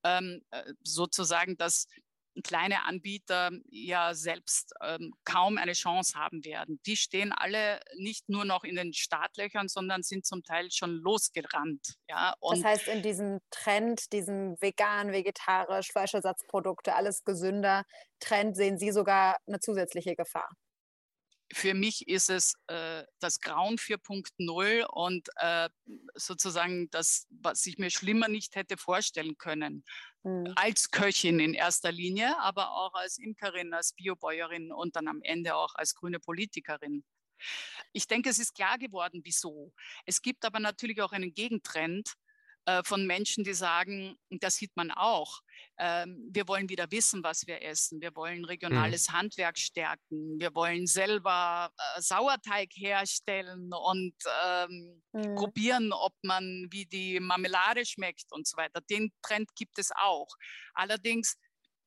Ähm, 0.04 0.42
äh, 0.52 0.74
sozusagen 0.84 1.58
das 1.58 1.88
kleine 2.44 2.86
Anbieter 2.86 3.52
ja 3.70 4.14
selbst 4.14 4.74
ähm, 4.82 5.14
kaum 5.24 5.58
eine 5.58 5.74
Chance 5.74 6.18
haben 6.18 6.44
werden. 6.44 6.80
Die 6.86 6.98
stehen 6.98 7.32
alle 7.32 7.80
nicht 7.98 8.30
nur 8.30 8.46
noch 8.46 8.64
in 8.64 8.76
den 8.76 8.94
Startlöchern, 8.94 9.68
sondern 9.68 10.04
sind 10.04 10.26
zum 10.26 10.44
Teil 10.44 10.72
schon 10.72 10.92
losgerannt. 10.96 11.96
Ja? 12.10 12.36
Das 12.42 12.64
heißt, 12.64 12.88
in 12.88 13.04
diesem 13.04 13.40
Trend, 13.52 14.12
diesem 14.14 14.60
vegan, 14.62 15.12
vegetarisch, 15.12 15.92
Fleischersatzprodukte, 15.92 16.96
alles 16.96 17.24
gesünder 17.24 17.84
Trend, 18.20 18.56
sehen 18.56 18.78
Sie 18.78 18.92
sogar 18.92 19.38
eine 19.46 19.60
zusätzliche 19.60 20.16
Gefahr? 20.16 20.50
für 21.54 21.74
mich 21.74 22.08
ist 22.08 22.30
es 22.30 22.56
äh, 22.68 23.04
das 23.20 23.40
Grauen 23.40 23.78
4.0 23.78 24.86
und 24.86 25.30
äh, 25.36 25.70
sozusagen 26.16 26.90
das, 26.90 27.28
was 27.30 27.66
ich 27.66 27.78
mir 27.78 27.90
schlimmer 27.90 28.28
nicht 28.28 28.56
hätte 28.56 28.78
vorstellen 28.78 29.38
können. 29.38 29.84
Mhm. 30.24 30.54
Als 30.56 30.92
Köchin 30.92 31.40
in 31.40 31.54
erster 31.54 31.92
Linie, 31.92 32.38
aber 32.40 32.72
auch 32.72 32.94
als 32.94 33.18
Imkerin, 33.18 33.74
als 33.74 33.94
Biobäuerin 33.94 34.72
und 34.72 34.96
dann 34.96 35.08
am 35.08 35.22
Ende 35.22 35.56
auch 35.56 35.76
als 35.76 35.96
grüne 35.96 36.20
Politikerin. 36.20 37.04
Ich 37.92 38.08
denke, 38.08 38.30
es 38.30 38.40
ist 38.40 38.56
klar 38.56 38.78
geworden, 38.78 39.22
wieso. 39.24 39.74
Es 40.06 40.22
gibt 40.22 40.46
aber 40.46 40.60
natürlich 40.60 41.02
auch 41.02 41.12
einen 41.12 41.34
Gegentrend, 41.34 42.14
von 42.84 43.06
Menschen, 43.06 43.44
die 43.44 43.54
sagen, 43.54 44.16
das 44.30 44.56
sieht 44.56 44.76
man 44.76 44.90
auch, 44.92 45.42
ähm, 45.80 46.30
wir 46.32 46.48
wollen 46.48 46.70
wieder 46.70 46.92
wissen, 46.92 47.24
was 47.24 47.48
wir 47.48 47.62
essen, 47.64 48.02
wir 48.02 48.16
wollen 48.16 48.40
mhm. 48.40 48.46
regionales 48.46 49.10
mhm. 49.10 49.14
Handwerk 49.14 49.58
stärken, 49.58 50.40
wir 50.40 50.54
wollen 50.54 50.86
selber 50.86 51.72
äh, 51.76 52.02
Sauerteig 52.02 52.70
herstellen 52.76 53.72
und 53.74 54.14
ähm, 54.46 55.02
mhm. 55.14 55.36
probieren, 55.36 55.92
ob 55.92 56.14
man 56.22 56.68
wie 56.70 56.86
die 56.86 57.20
Marmelade 57.20 57.86
schmeckt 57.86 58.32
und 58.32 58.48
so 58.48 58.58
weiter. 58.58 58.82
Den 58.90 59.12
Trend 59.22 59.50
gibt 59.56 59.80
es 59.80 59.92
auch. 59.96 60.30
Allerdings 60.74 61.36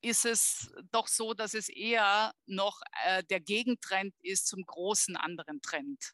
ist 0.01 0.25
es 0.25 0.71
doch 0.91 1.07
so, 1.07 1.33
dass 1.33 1.53
es 1.53 1.69
eher 1.69 2.31
noch 2.45 2.81
äh, 3.05 3.23
der 3.23 3.39
Gegentrend 3.39 4.13
ist 4.21 4.47
zum 4.47 4.63
großen 4.65 5.15
anderen 5.15 5.61
Trend. 5.61 6.13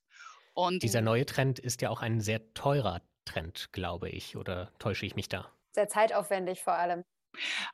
Und 0.54 0.84
Dieser 0.84 1.02
neue 1.02 1.26
Trend 1.26 1.60
ist 1.60 1.82
ja 1.82 1.89
auch 1.89 2.02
ein 2.02 2.21
sehr 2.21 2.54
teurer 2.54 3.02
Trend, 3.25 3.69
glaube 3.71 4.09
ich, 4.09 4.36
oder 4.36 4.71
täusche 4.79 5.05
ich 5.05 5.15
mich 5.15 5.29
da? 5.29 5.51
Sehr 5.71 5.88
zeitaufwendig 5.88 6.62
vor 6.62 6.73
allem. 6.73 7.03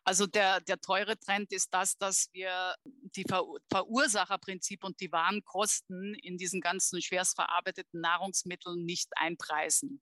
Also 0.03 0.25
der, 0.25 0.62
der 0.62 0.79
teure 0.79 1.17
Trend 1.19 1.51
ist 1.51 1.73
das, 1.73 1.97
dass 1.97 2.29
wir 2.31 2.75
die 2.85 3.25
Ver 3.27 3.43
Verursacherprinzip 3.69 4.83
und 4.83 4.99
die 5.01 5.12
Warenkosten 5.12 6.15
in 6.15 6.38
diesen 6.38 6.62
ganzen 6.62 7.01
schwerst 7.01 7.35
verarbeiteten 7.35 7.99
Nahrungsmitteln 7.99 8.85
nicht 8.85 9.09
einpreisen. 9.17 10.01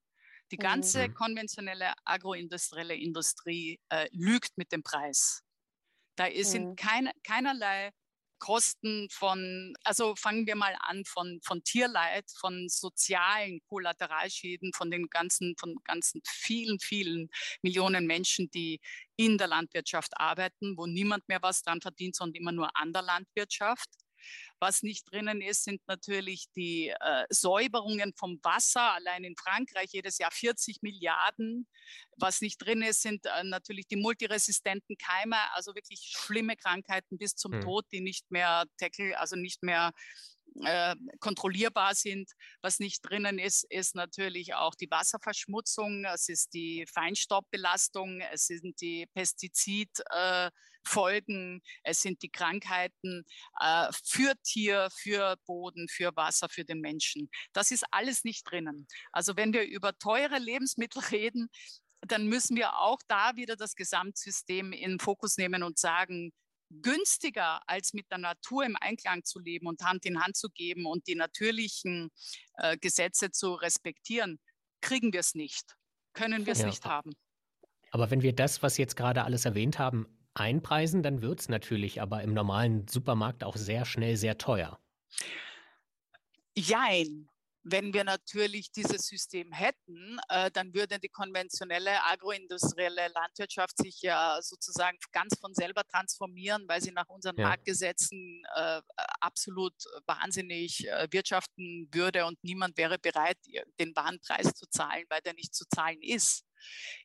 Die 0.51 0.57
ganze 0.57 1.07
mhm. 1.07 1.13
konventionelle 1.15 1.93
agroindustrielle 2.05 2.95
Industrie 2.95 3.79
äh, 3.89 4.07
lügt 4.11 4.57
mit 4.57 4.71
dem 4.71 4.83
Preis. 4.83 5.41
Da 6.15 6.25
ist 6.25 6.53
mhm. 6.53 6.75
kein, 6.75 7.09
keinerlei 7.23 7.91
Kosten 8.39 9.07
von, 9.09 9.73
also 9.83 10.15
fangen 10.15 10.47
wir 10.47 10.55
mal 10.55 10.75
an 10.79 11.03
von, 11.05 11.39
von 11.43 11.63
Tierleid, 11.63 12.25
von 12.39 12.67
sozialen 12.69 13.61
Kollateralschäden, 13.69 14.71
von 14.73 14.91
den 14.91 15.07
ganzen, 15.07 15.55
von 15.57 15.75
ganzen 15.83 16.21
vielen, 16.25 16.79
vielen 16.79 17.29
Millionen 17.61 18.05
Menschen, 18.05 18.49
die 18.51 18.79
in 19.15 19.37
der 19.37 19.47
Landwirtschaft 19.47 20.13
arbeiten, 20.17 20.77
wo 20.77 20.85
niemand 20.85 21.27
mehr 21.27 21.41
was 21.41 21.63
dran 21.63 21.81
verdient, 21.81 22.15
sondern 22.15 22.41
immer 22.41 22.51
nur 22.51 22.69
an 22.75 22.93
der 22.93 23.01
Landwirtschaft. 23.01 23.89
Was 24.59 24.83
nicht 24.83 25.11
drinnen 25.11 25.41
ist, 25.41 25.63
sind 25.63 25.81
natürlich 25.87 26.45
die 26.55 26.89
äh, 26.89 27.25
Säuberungen 27.29 28.13
vom 28.15 28.39
Wasser. 28.43 28.93
Allein 28.93 29.23
in 29.23 29.35
Frankreich 29.35 29.89
jedes 29.91 30.17
Jahr 30.17 30.31
40 30.31 30.81
Milliarden. 30.81 31.67
Was 32.17 32.41
nicht 32.41 32.57
drin 32.57 32.81
ist, 32.81 33.01
sind 33.01 33.25
äh, 33.25 33.43
natürlich 33.43 33.87
die 33.87 33.95
multiresistenten 33.95 34.97
Keime, 34.97 35.37
also 35.53 35.75
wirklich 35.75 36.11
schlimme 36.15 36.55
Krankheiten 36.55 37.17
bis 37.17 37.35
zum 37.35 37.53
mhm. 37.53 37.61
Tod, 37.61 37.85
die 37.91 38.01
nicht 38.01 38.31
mehr 38.31 38.65
tackle, 38.77 39.17
also 39.19 39.35
nicht 39.35 39.61
mehr 39.61 39.91
äh, 40.63 40.95
kontrollierbar 41.19 41.93
sind. 41.93 42.31
Was 42.61 42.79
nicht 42.79 43.01
drinnen 43.07 43.37
ist, 43.37 43.65
ist 43.69 43.95
natürlich 43.95 44.55
auch 44.55 44.75
die 44.75 44.89
Wasserverschmutzung, 44.89 46.05
es 46.05 46.29
ist 46.29 46.53
die 46.53 46.85
Feinstaubbelastung, 46.91 48.21
es 48.31 48.47
sind 48.47 48.81
die 48.81 49.05
Pestizidfolgen, 49.13 50.47
äh, 50.47 50.51
es 51.83 52.01
sind 52.01 52.21
die 52.21 52.29
Krankheiten 52.29 53.23
äh, 53.59 53.87
für 54.05 54.33
Tier, 54.43 54.89
für 54.95 55.37
Boden, 55.45 55.87
für 55.89 56.15
Wasser, 56.15 56.49
für 56.49 56.65
den 56.65 56.79
Menschen. 56.79 57.29
Das 57.53 57.71
ist 57.71 57.85
alles 57.91 58.23
nicht 58.23 58.49
drinnen. 58.49 58.87
Also 59.11 59.35
wenn 59.35 59.53
wir 59.53 59.63
über 59.63 59.97
teure 59.97 60.39
Lebensmittel 60.39 61.01
reden, 61.11 61.49
dann 62.01 62.27
müssen 62.27 62.55
wir 62.55 62.77
auch 62.77 62.99
da 63.07 63.35
wieder 63.35 63.55
das 63.55 63.75
Gesamtsystem 63.75 64.71
in 64.71 64.99
Fokus 64.99 65.37
nehmen 65.37 65.63
und 65.63 65.79
sagen, 65.79 66.31
günstiger 66.69 67.61
als 67.67 67.93
mit 67.93 68.11
der 68.11 68.17
Natur 68.17 68.65
im 68.65 68.75
Einklang 68.79 69.23
zu 69.23 69.39
leben 69.39 69.67
und 69.67 69.81
Hand 69.83 70.05
in 70.05 70.21
Hand 70.21 70.35
zu 70.35 70.49
geben 70.49 70.85
und 70.85 71.07
die 71.07 71.15
natürlichen 71.15 72.09
äh, 72.55 72.77
Gesetze 72.77 73.31
zu 73.31 73.53
respektieren, 73.53 74.39
kriegen 74.81 75.13
wir 75.13 75.21
es 75.21 75.33
nicht, 75.33 75.75
können 76.13 76.45
wir 76.45 76.53
es 76.53 76.59
ja. 76.59 76.67
nicht 76.67 76.85
haben. 76.85 77.11
Aber 77.91 78.11
wenn 78.11 78.21
wir 78.21 78.33
das, 78.33 78.61
was 78.61 78.77
jetzt 78.77 78.95
gerade 78.95 79.23
alles 79.23 79.45
erwähnt 79.45 79.79
haben, 79.79 80.16
einpreisen, 80.37 81.03
dann 81.03 81.21
wird 81.21 81.41
es 81.41 81.49
natürlich 81.49 82.01
aber 82.01 82.21
im 82.23 82.33
normalen 82.33 82.87
Supermarkt 82.87 83.43
auch 83.43 83.57
sehr 83.57 83.85
schnell 83.85 84.17
sehr 84.17 84.37
teuer. 84.37 84.79
Jein 86.55 87.29
Wenn 87.69 87.93
wir 87.93 88.05
natürlich 88.05 88.71
dieses 88.71 89.07
System 89.07 89.51
hätten, 89.51 90.17
äh, 90.29 90.49
dann 90.51 90.73
würde 90.73 90.99
die 90.99 91.09
konventionelle 91.09 92.01
agroindustrielle 92.05 93.09
Landwirtschaft 93.13 93.77
sich 93.77 94.01
ja 94.01 94.39
sozusagen 94.41 94.97
ganz 95.11 95.37
von 95.37 95.53
selber 95.53 95.83
transformieren, 95.83 96.63
weil 96.69 96.81
sie 96.81 96.91
nach 96.91 97.09
unseren 97.09 97.35
ja. 97.35 97.49
Marktgesetzen 97.49 98.41
äh, 98.55 98.81
absolut 99.19 99.73
wahnsinnig 100.05 100.87
äh, 100.87 101.07
wirtschaften 101.11 101.89
würde 101.91 102.25
und 102.25 102.41
niemand 102.41 102.77
wäre 102.77 102.97
bereit, 102.97 103.37
den 103.79 103.93
Warenpreis 103.95 104.53
zu 104.53 104.65
zahlen, 104.69 105.03
weil 105.09 105.21
der 105.21 105.33
nicht 105.33 105.53
zu 105.53 105.65
zahlen 105.67 106.01
ist. 106.01 106.45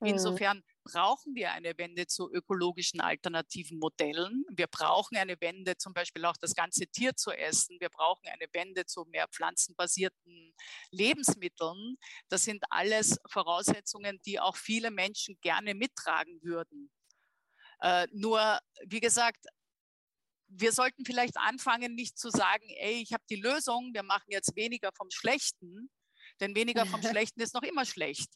Mhm. 0.01 0.07
Insofern 0.09 0.63
brauchen 0.85 1.35
wir 1.35 1.53
eine 1.53 1.77
Wende 1.79 2.07
zu 2.07 2.31
ökologischen 2.31 3.01
alternativen 3.01 3.79
Modellen. 3.79 4.45
Wir 4.51 4.67
brauchen 4.67 5.17
eine 5.17 5.41
Wende, 5.41 5.77
zum 5.77 5.95
Beispiel 5.95 6.25
auch 6.25 6.37
das 6.37 6.55
ganze 6.55 6.87
Tier 6.87 7.15
zu 7.17 7.31
essen. 7.31 7.79
Wir 7.81 7.89
brauchen 7.89 8.29
eine 8.29 8.47
Wende 8.53 8.87
zu 8.87 9.05
mehr 9.05 9.29
pflanzenbasierten 9.29 10.55
Lebensmitteln. 10.91 11.97
Das 12.29 12.45
sind 12.45 12.65
alles 12.71 13.19
Voraussetzungen, 13.29 14.21
die 14.27 14.41
auch 14.41 14.57
viele 14.57 14.91
Menschen 14.91 15.39
gerne 15.41 15.75
mittragen 15.75 16.43
würden. 16.43 16.91
Äh, 17.81 18.07
nur, 18.13 18.59
wie 18.87 19.01
gesagt, 19.01 19.47
wir 20.49 20.73
sollten 20.73 21.05
vielleicht 21.05 21.37
anfangen, 21.37 21.95
nicht 21.95 22.19
zu 22.19 22.31
sagen, 22.31 22.69
ey, 22.79 23.03
ich 23.03 23.13
habe 23.13 23.25
die 23.31 23.37
Lösung, 23.37 23.91
wir 23.95 24.03
machen 24.03 24.27
jetzt 24.29 24.55
weniger 24.55 24.91
vom 24.95 25.11
Schlechten, 25.11 25.91
denn 26.41 26.55
weniger 26.55 26.87
vom 26.87 27.03
Schlechten 27.03 27.41
ist 27.41 27.55
noch 27.55 27.63
immer 27.63 27.85
schlecht. 27.85 28.31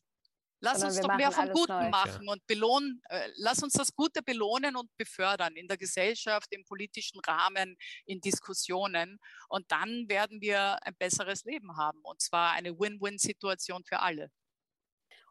Lass 0.67 0.83
uns 0.83 1.01
doch 1.01 1.17
mehr 1.17 1.33
vom 1.33 1.51
Guten 1.51 1.73
neu. 1.73 1.89
machen 1.91 2.29
und 2.29 2.47
belohnen, 2.47 3.01
äh, 3.09 3.29
lass 3.37 3.63
uns 3.63 3.75
das 3.75 3.95
Gute 3.95 4.23
belohnen 4.23 4.77
und 4.77 4.91
befördern 4.97 5.55
in 5.55 5.69
der 5.69 5.77
Gesellschaft, 5.77 6.49
im 6.51 6.65
politischen 6.65 7.21
Rahmen, 7.21 7.77
in 8.05 8.21
Diskussionen. 8.21 9.19
Und 9.49 9.71
dann 9.71 10.09
werden 10.09 10.41
wir 10.41 10.79
ein 10.85 10.95
besseres 10.97 11.45
Leben 11.45 11.77
haben. 11.77 12.01
Und 12.03 12.21
zwar 12.21 12.53
eine 12.53 12.79
Win-Win-Situation 12.79 13.85
für 13.85 14.01
alle. 14.01 14.31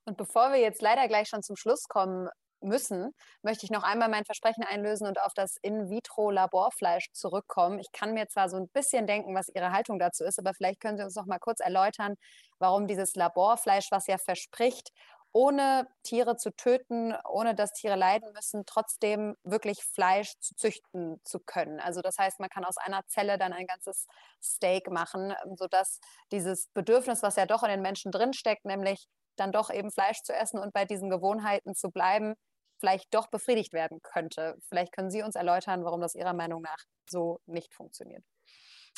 Und 0.05 0.17
bevor 0.17 0.51
wir 0.51 0.59
jetzt 0.59 0.81
leider 0.81 1.07
gleich 1.07 1.27
schon 1.27 1.43
zum 1.43 1.55
Schluss 1.55 1.83
kommen 1.87 2.29
müssen, 2.61 3.13
möchte 3.41 3.65
ich 3.65 3.71
noch 3.71 3.83
einmal 3.83 4.09
mein 4.09 4.25
Versprechen 4.25 4.63
einlösen 4.63 5.07
und 5.07 5.19
auf 5.21 5.33
das 5.33 5.57
In-vitro-Laborfleisch 5.61 7.11
zurückkommen. 7.13 7.79
Ich 7.79 7.91
kann 7.91 8.13
mir 8.13 8.27
zwar 8.27 8.49
so 8.49 8.57
ein 8.57 8.69
bisschen 8.69 9.07
denken, 9.07 9.35
was 9.35 9.49
Ihre 9.53 9.71
Haltung 9.71 9.99
dazu 9.99 10.23
ist, 10.23 10.39
aber 10.39 10.53
vielleicht 10.53 10.79
können 10.79 10.97
Sie 10.97 11.03
uns 11.03 11.15
noch 11.15 11.25
mal 11.25 11.39
kurz 11.39 11.59
erläutern, 11.59 12.15
warum 12.59 12.87
dieses 12.87 13.15
Laborfleisch, 13.15 13.87
was 13.91 14.07
ja 14.07 14.17
verspricht, 14.17 14.89
ohne 15.35 15.85
Tiere 16.01 16.37
zu 16.37 16.55
töten, 16.55 17.13
ohne 17.27 17.55
dass 17.55 17.73
Tiere 17.73 17.97
leiden 17.97 18.31
müssen, 18.31 18.65
trotzdem 18.65 19.35
wirklich 19.43 19.83
Fleisch 19.83 20.31
zu 20.39 20.55
züchten 20.55 21.19
zu 21.25 21.41
können. 21.41 21.81
Also 21.81 22.01
das 22.01 22.17
heißt, 22.17 22.39
man 22.39 22.47
kann 22.47 22.63
aus 22.63 22.77
einer 22.77 23.05
Zelle 23.07 23.37
dann 23.37 23.51
ein 23.51 23.67
ganzes 23.67 24.07
Steak 24.41 24.89
machen, 24.89 25.35
sodass 25.57 25.99
dieses 26.31 26.69
Bedürfnis, 26.73 27.21
was 27.21 27.35
ja 27.35 27.45
doch 27.45 27.63
in 27.63 27.69
den 27.69 27.81
Menschen 27.81 28.13
drinsteckt, 28.13 28.63
nämlich 28.63 29.09
dann 29.35 29.51
doch 29.51 29.69
eben 29.69 29.91
Fleisch 29.91 30.21
zu 30.23 30.33
essen 30.33 30.57
und 30.57 30.71
bei 30.71 30.85
diesen 30.85 31.09
Gewohnheiten 31.09 31.75
zu 31.75 31.91
bleiben, 31.91 32.35
vielleicht 32.79 33.13
doch 33.13 33.27
befriedigt 33.27 33.73
werden 33.73 33.99
könnte. 34.01 34.55
Vielleicht 34.69 34.93
können 34.93 35.11
Sie 35.11 35.21
uns 35.21 35.35
erläutern, 35.35 35.83
warum 35.83 35.99
das 35.99 36.15
Ihrer 36.15 36.33
Meinung 36.33 36.61
nach 36.61 36.79
so 37.09 37.41
nicht 37.45 37.73
funktioniert. 37.73 38.23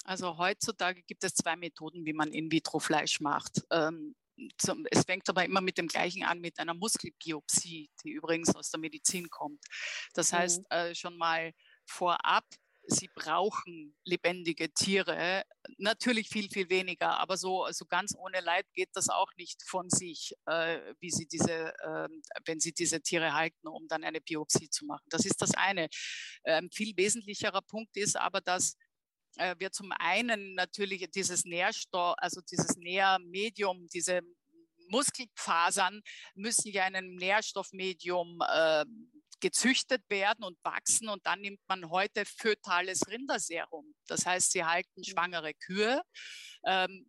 Also 0.03 0.37
heutzutage 0.37 1.01
gibt 1.01 1.23
es 1.23 1.33
zwei 1.33 1.55
Methoden, 1.55 2.05
wie 2.05 2.13
man 2.13 2.31
In-vitro-Fleisch 2.31 3.21
macht. 3.21 3.65
Ähm, 3.71 4.15
es 4.91 5.05
fängt 5.05 5.27
aber 5.29 5.45
immer 5.45 5.61
mit 5.61 5.77
dem 5.77 5.87
gleichen 5.87 6.23
an, 6.23 6.39
mit 6.39 6.59
einer 6.59 6.73
Muskelbiopsie, 6.73 7.89
die 8.03 8.11
übrigens 8.11 8.55
aus 8.55 8.69
der 8.69 8.79
Medizin 8.79 9.29
kommt. 9.29 9.63
Das 10.13 10.33
heißt 10.33 10.59
mhm. 10.59 10.65
äh, 10.69 10.95
schon 10.95 11.17
mal 11.17 11.53
vorab, 11.85 12.45
sie 12.87 13.09
brauchen 13.13 13.95
lebendige 14.05 14.73
Tiere, 14.73 15.43
natürlich 15.77 16.29
viel, 16.29 16.49
viel 16.49 16.69
weniger, 16.69 17.19
aber 17.19 17.37
so 17.37 17.63
also 17.63 17.85
ganz 17.85 18.15
ohne 18.17 18.39
Leid 18.39 18.65
geht 18.73 18.89
das 18.93 19.09
auch 19.09 19.31
nicht 19.35 19.61
von 19.67 19.89
sich, 19.89 20.33
äh, 20.45 20.79
wie 20.99 21.11
sie 21.11 21.27
diese, 21.27 21.73
äh, 21.79 22.07
wenn 22.45 22.59
sie 22.59 22.73
diese 22.73 23.01
Tiere 23.01 23.33
halten, 23.33 23.67
um 23.67 23.87
dann 23.87 24.03
eine 24.03 24.21
Biopsie 24.21 24.69
zu 24.69 24.85
machen. 24.85 25.05
Das 25.09 25.25
ist 25.25 25.41
das 25.41 25.53
eine. 25.53 25.89
Ein 26.43 26.65
ähm, 26.65 26.69
viel 26.71 26.95
wesentlicherer 26.95 27.61
Punkt 27.61 27.97
ist 27.97 28.15
aber, 28.15 28.41
dass 28.41 28.77
äh, 29.37 29.55
wir 29.59 29.71
zum 29.71 29.91
einen 29.99 30.53
natürlich 30.53 31.09
dieses 31.11 31.45
Nährstoff, 31.45 32.15
also 32.17 32.41
dieses 32.41 32.77
Nährmedium, 32.77 33.87
diese 33.87 34.21
Muskelfasern 34.89 36.01
müssen 36.35 36.71
ja 36.71 36.87
in 36.87 36.95
einem 36.95 37.15
Nährstoffmedium 37.15 38.39
äh, 38.47 38.85
gezüchtet 39.39 40.03
werden 40.09 40.43
und 40.43 40.57
wachsen 40.63 41.09
und 41.09 41.25
dann 41.25 41.41
nimmt 41.41 41.59
man 41.67 41.89
heute 41.89 42.25
fötales 42.25 43.07
Rinderserum. 43.07 43.86
Das 44.07 44.25
heißt, 44.25 44.51
sie 44.51 44.63
halten 44.63 44.99
mhm. 45.01 45.03
schwangere 45.03 45.53
Kühe. 45.53 46.01
Ähm, 46.65 47.07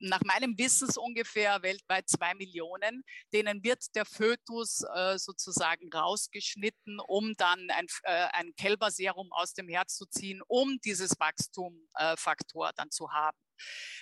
nach 0.00 0.20
meinem 0.22 0.58
Wissens 0.58 0.96
ungefähr 0.96 1.62
weltweit 1.62 2.08
zwei 2.08 2.34
Millionen, 2.34 3.04
denen 3.32 3.62
wird 3.62 3.94
der 3.94 4.04
Fötus 4.04 4.82
äh, 4.94 5.16
sozusagen 5.18 5.90
rausgeschnitten, 5.92 6.98
um 7.06 7.34
dann 7.34 7.70
ein, 7.70 7.86
äh, 8.02 8.28
ein 8.32 8.52
Kälberserum 8.56 9.32
aus 9.32 9.54
dem 9.54 9.68
Herz 9.68 9.96
zu 9.96 10.06
ziehen, 10.06 10.42
um 10.48 10.78
dieses 10.84 11.18
Wachstumfaktor 11.20 12.68
äh, 12.70 12.72
dann 12.76 12.90
zu 12.90 13.12
haben. 13.12 13.38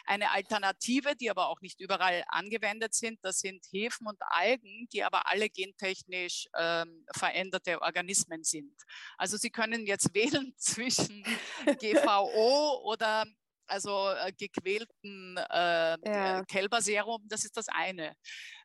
Eine 0.07 0.31
Alternative, 0.31 1.15
die 1.17 1.31
aber 1.31 1.49
auch 1.49 1.61
nicht 1.61 1.81
überall 1.81 2.25
angewendet 2.29 2.95
sind, 2.95 3.19
das 3.23 3.41
sind 3.41 3.65
Hefen 3.71 4.07
und 4.07 4.19
Algen, 4.21 4.89
die 4.93 5.05
aber 5.05 5.27
alle 5.29 5.49
gentechnisch 5.49 6.47
ähm, 6.57 7.07
veränderte 7.15 7.81
Organismen 7.83 8.43
sind. 8.43 8.75
Also 9.19 9.37
Sie 9.37 9.51
können 9.51 9.87
jetzt 9.87 10.15
wählen 10.15 10.55
zwischen 10.57 11.23
GVO 11.65 12.83
oder 12.85 13.27
also 13.67 14.11
äh, 14.11 14.33
gequälten 14.33 15.37
äh, 15.37 15.97
ja. 16.05 16.45
Kälberserum, 16.45 17.27
das 17.29 17.45
ist 17.45 17.57
das 17.57 17.69
eine. 17.69 18.15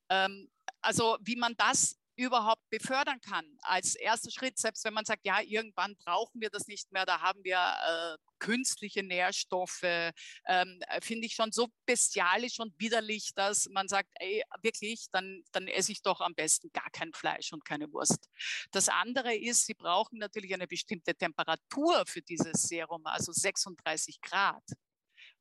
Ähm, 0.09 0.49
also 0.81 1.17
wie 1.21 1.35
man 1.35 1.55
das 1.57 1.97
überhaupt 2.15 2.64
befördern 2.77 3.21
kann. 3.21 3.45
Als 3.61 3.95
erster 3.95 4.31
Schritt, 4.31 4.57
selbst 4.57 4.83
wenn 4.83 4.93
man 4.93 5.05
sagt, 5.05 5.25
ja, 5.25 5.41
irgendwann 5.41 5.95
brauchen 5.95 6.41
wir 6.41 6.49
das 6.49 6.67
nicht 6.67 6.91
mehr, 6.91 7.05
da 7.05 7.21
haben 7.21 7.43
wir 7.43 7.57
äh, 7.57 8.17
künstliche 8.39 9.03
Nährstoffe, 9.03 9.83
ähm, 9.83 10.79
finde 11.01 11.27
ich 11.27 11.33
schon 11.33 11.51
so 11.51 11.67
bestialisch 11.85 12.59
und 12.59 12.77
widerlich, 12.79 13.31
dass 13.35 13.67
man 13.69 13.87
sagt, 13.87 14.09
ey, 14.15 14.43
wirklich, 14.61 15.07
dann, 15.11 15.43
dann 15.51 15.67
esse 15.67 15.91
ich 15.91 16.01
doch 16.01 16.21
am 16.21 16.35
besten 16.35 16.71
gar 16.73 16.89
kein 16.91 17.13
Fleisch 17.13 17.53
und 17.53 17.65
keine 17.65 17.91
Wurst. 17.91 18.29
Das 18.71 18.89
andere 18.89 19.35
ist, 19.35 19.65
sie 19.65 19.73
brauchen 19.73 20.19
natürlich 20.19 20.53
eine 20.53 20.67
bestimmte 20.67 21.15
Temperatur 21.15 22.03
für 22.05 22.21
dieses 22.21 22.63
Serum, 22.63 23.05
also 23.05 23.31
36 23.31 24.21
Grad. 24.21 24.63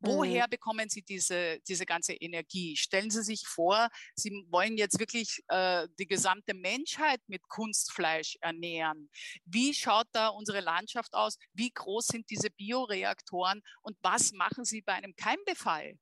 Woher 0.04 0.46
mhm. 0.46 0.50
bekommen 0.50 0.88
Sie 0.88 1.02
diese, 1.02 1.58
diese 1.66 1.86
ganze 1.86 2.12
Energie? 2.12 2.76
Stellen 2.76 3.10
Sie 3.10 3.22
sich 3.22 3.46
vor, 3.46 3.88
Sie 4.14 4.30
wollen 4.50 4.76
jetzt 4.76 4.98
wirklich 4.98 5.42
äh, 5.48 5.88
die 5.98 6.06
gesamte 6.06 6.54
Menschheit 6.54 7.20
mit 7.26 7.48
Kunstfleisch 7.48 8.36
ernähren. 8.40 9.10
Wie 9.44 9.72
schaut 9.72 10.08
da 10.12 10.28
unsere 10.28 10.60
Landschaft 10.60 11.14
aus? 11.14 11.38
Wie 11.52 11.70
groß 11.70 12.06
sind 12.06 12.28
diese 12.30 12.50
Bioreaktoren 12.50 13.62
und 13.82 13.96
was 14.02 14.32
machen 14.32 14.64
Sie 14.64 14.82
bei 14.82 14.92
einem 14.92 15.16
Keimbefall? 15.16 15.98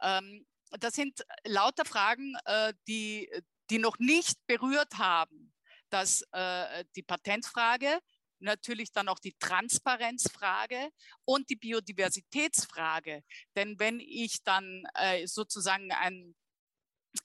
Ähm, 0.00 0.46
das 0.70 0.94
sind 0.94 1.24
lauter 1.44 1.84
Fragen, 1.84 2.34
äh, 2.44 2.72
die, 2.88 3.30
die 3.70 3.78
noch 3.78 3.98
nicht 3.98 4.38
berührt 4.46 4.98
haben. 4.98 5.52
Das, 5.90 6.22
äh, 6.32 6.84
die 6.96 7.02
Patentfrage, 7.02 8.00
natürlich 8.38 8.92
dann 8.92 9.08
auch 9.08 9.18
die 9.18 9.36
Transparenzfrage 9.38 10.90
und 11.24 11.48
die 11.50 11.56
Biodiversitätsfrage. 11.56 13.22
Denn 13.54 13.78
wenn 13.78 14.00
ich 14.00 14.42
dann 14.42 14.84
äh, 14.94 15.26
sozusagen 15.26 15.92
ein 15.92 16.34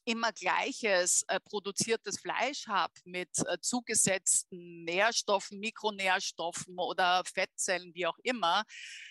immer 0.05 0.31
gleiches 0.31 1.23
äh, 1.27 1.39
produziertes 1.39 2.19
Fleisch 2.19 2.67
habe 2.67 2.93
mit 3.03 3.29
äh, 3.39 3.57
zugesetzten 3.59 4.83
Nährstoffen, 4.83 5.59
Mikronährstoffen 5.59 6.77
oder 6.79 7.23
Fettzellen, 7.25 7.93
wie 7.93 8.07
auch 8.07 8.17
immer, 8.23 8.63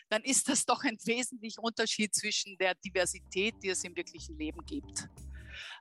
dann 0.08 0.22
ist 0.22 0.48
das 0.48 0.64
doch 0.64 0.82
ein 0.84 0.98
wesentlicher 1.04 1.62
Unterschied 1.62 2.14
zwischen 2.14 2.56
der 2.58 2.74
Diversität, 2.76 3.54
die 3.62 3.68
es 3.68 3.84
im 3.84 3.94
wirklichen 3.94 4.38
Leben 4.38 4.64
gibt. 4.64 5.08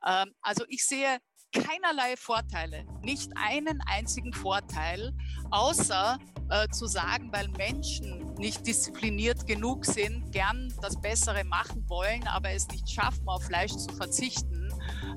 Ähm, 0.05 0.33
also 0.41 0.65
ich 0.67 0.85
sehe 0.85 1.19
keinerlei 1.51 2.15
Vorteile, 2.17 2.85
nicht 3.01 3.31
einen 3.35 3.81
einzigen 3.85 4.33
Vorteil, 4.33 5.13
außer 5.51 6.19
äh, 6.49 6.67
zu 6.69 6.85
sagen, 6.85 7.31
weil 7.31 7.47
Menschen 7.49 8.33
nicht 8.35 8.65
diszipliniert 8.65 9.47
genug 9.47 9.85
sind, 9.85 10.31
gern 10.31 10.73
das 10.81 10.99
Bessere 10.99 11.43
machen 11.43 11.87
wollen, 11.89 12.27
aber 12.27 12.51
es 12.51 12.67
nicht 12.67 12.89
schaffen, 12.89 13.27
auf 13.27 13.43
Fleisch 13.43 13.75
zu 13.75 13.93
verzichten, 13.95 14.69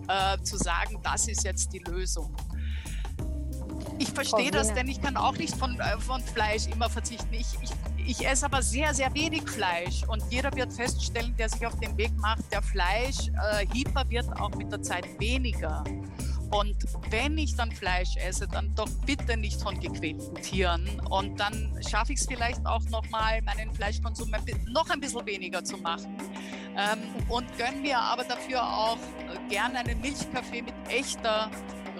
äh, 0.09 0.39
zu 0.43 0.57
sagen, 0.57 1.01
das 1.03 1.29
ist 1.29 1.45
jetzt 1.45 1.73
die 1.73 1.81
Lösung. 1.81 2.35
Ich 4.03 4.11
verstehe 4.11 4.51
das, 4.51 4.75
denn 4.75 4.89
ich 4.89 5.01
kann 5.01 5.17
auch 5.17 5.37
nicht 5.39 5.55
von, 5.55 5.79
äh, 5.79 5.97
von 6.01 6.21
Fleisch 6.21 6.67
immer 6.67 6.91
verzichten. 6.91 7.33
Ich, 7.33 7.47
ich, 7.63 7.71
ich 8.05 8.27
esse 8.27 8.47
aber 8.47 8.61
sehr, 8.61 8.93
sehr 8.95 9.15
wenig 9.15 9.49
Fleisch 9.49 10.03
und 10.09 10.21
jeder 10.29 10.53
wird 10.57 10.73
feststellen, 10.73 11.37
der 11.37 11.49
sich 11.49 11.65
auf 11.65 11.79
den 11.79 11.97
Weg 11.97 12.11
macht, 12.17 12.41
der 12.51 12.63
Fleisch, 12.63 13.29
äh, 13.29 13.65
Hyper 13.73 14.05
wird 14.11 14.29
auch 14.41 14.51
mit 14.57 14.73
der 14.73 14.83
Zeit 14.83 15.07
weniger. 15.21 15.85
Und 16.51 16.75
wenn 17.11 17.39
ich 17.39 17.55
dann 17.55 17.71
Fleisch 17.71 18.17
esse, 18.17 18.49
dann 18.49 18.75
doch 18.75 18.89
bitte 19.07 19.37
nicht 19.37 19.63
von 19.63 19.79
gequälten 19.79 20.35
Tieren. 20.35 21.01
Und 21.09 21.39
dann 21.39 21.73
schaffe 21.89 22.13
ich 22.13 22.21
es 22.21 22.27
vielleicht 22.27 22.67
auch 22.67 22.83
nochmal, 22.91 23.41
meinen 23.43 23.73
Fleischkonsum 23.73 24.33
noch 24.67 24.91
ein 24.91 25.01
bisschen 25.01 25.25
weniger 25.27 25.63
zu 25.63 25.77
machen. 25.79 26.17
Ähm, 26.77 26.99
und 27.29 27.47
gönn 27.57 27.83
mir 27.83 27.99
aber 27.99 28.25
dafür 28.25 28.63
auch 28.63 28.97
äh, 28.97 29.49
gerne 29.49 29.79
einen 29.79 30.01
Milchkaffee 30.01 30.63
mit 30.63 30.75
echter 30.89 31.51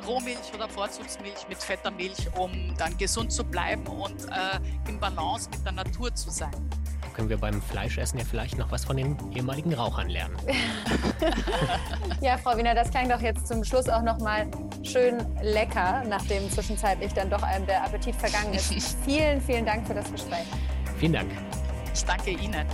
Rohmilch 0.07 0.53
oder 0.55 0.69
Vorzugsmilch 0.69 1.49
mit 1.49 1.59
fetter 1.59 1.91
Milch, 1.91 2.29
um 2.37 2.75
dann 2.77 2.97
gesund 2.99 3.33
zu 3.33 3.45
bleiben 3.45 3.87
und 3.87 4.25
äh, 4.25 4.89
in 4.89 4.99
Balance 4.99 5.49
mit 5.51 5.65
der 5.65 5.73
Natur 5.73 6.15
zu 6.15 6.31
sein. 6.31 6.51
Können 7.15 7.29
wir 7.29 7.37
beim 7.37 7.61
Fleischessen 7.61 8.19
ja 8.19 8.25
vielleicht 8.25 8.57
noch 8.57 8.71
was 8.71 8.87
von 8.87 8.97
den 8.97 9.17
ehemaligen 9.35 9.75
Rauchern 9.75 10.09
lernen. 10.09 10.35
ja, 12.23 12.39
Frau 12.39 12.57
Wiener, 12.57 12.75
das 12.75 12.91
klang 12.91 13.09
doch 13.09 13.21
jetzt 13.21 13.47
zum 13.47 13.63
Schluss 13.65 13.89
auch 13.89 14.03
noch 14.03 14.19
mal 14.19 14.47
schön 14.83 15.19
lecker, 15.43 16.03
nachdem 16.09 16.51
zwischenzeitlich 16.51 17.13
dann 17.13 17.29
doch 17.29 17.43
einem 17.43 17.67
der 17.67 17.85
Appetit 17.85 18.17
vergangen 18.17 18.55
ist. 18.55 18.97
vielen, 19.05 19.43
vielen 19.43 19.67
Dank 19.67 19.87
für 19.87 19.95
das 19.95 20.11
Gespräch. 20.11 20.47
Vielen 20.99 21.13
Dank. 21.13 21.31
Ich 21.95 22.05
danke 22.05 22.31
Ihnen. 22.31 22.67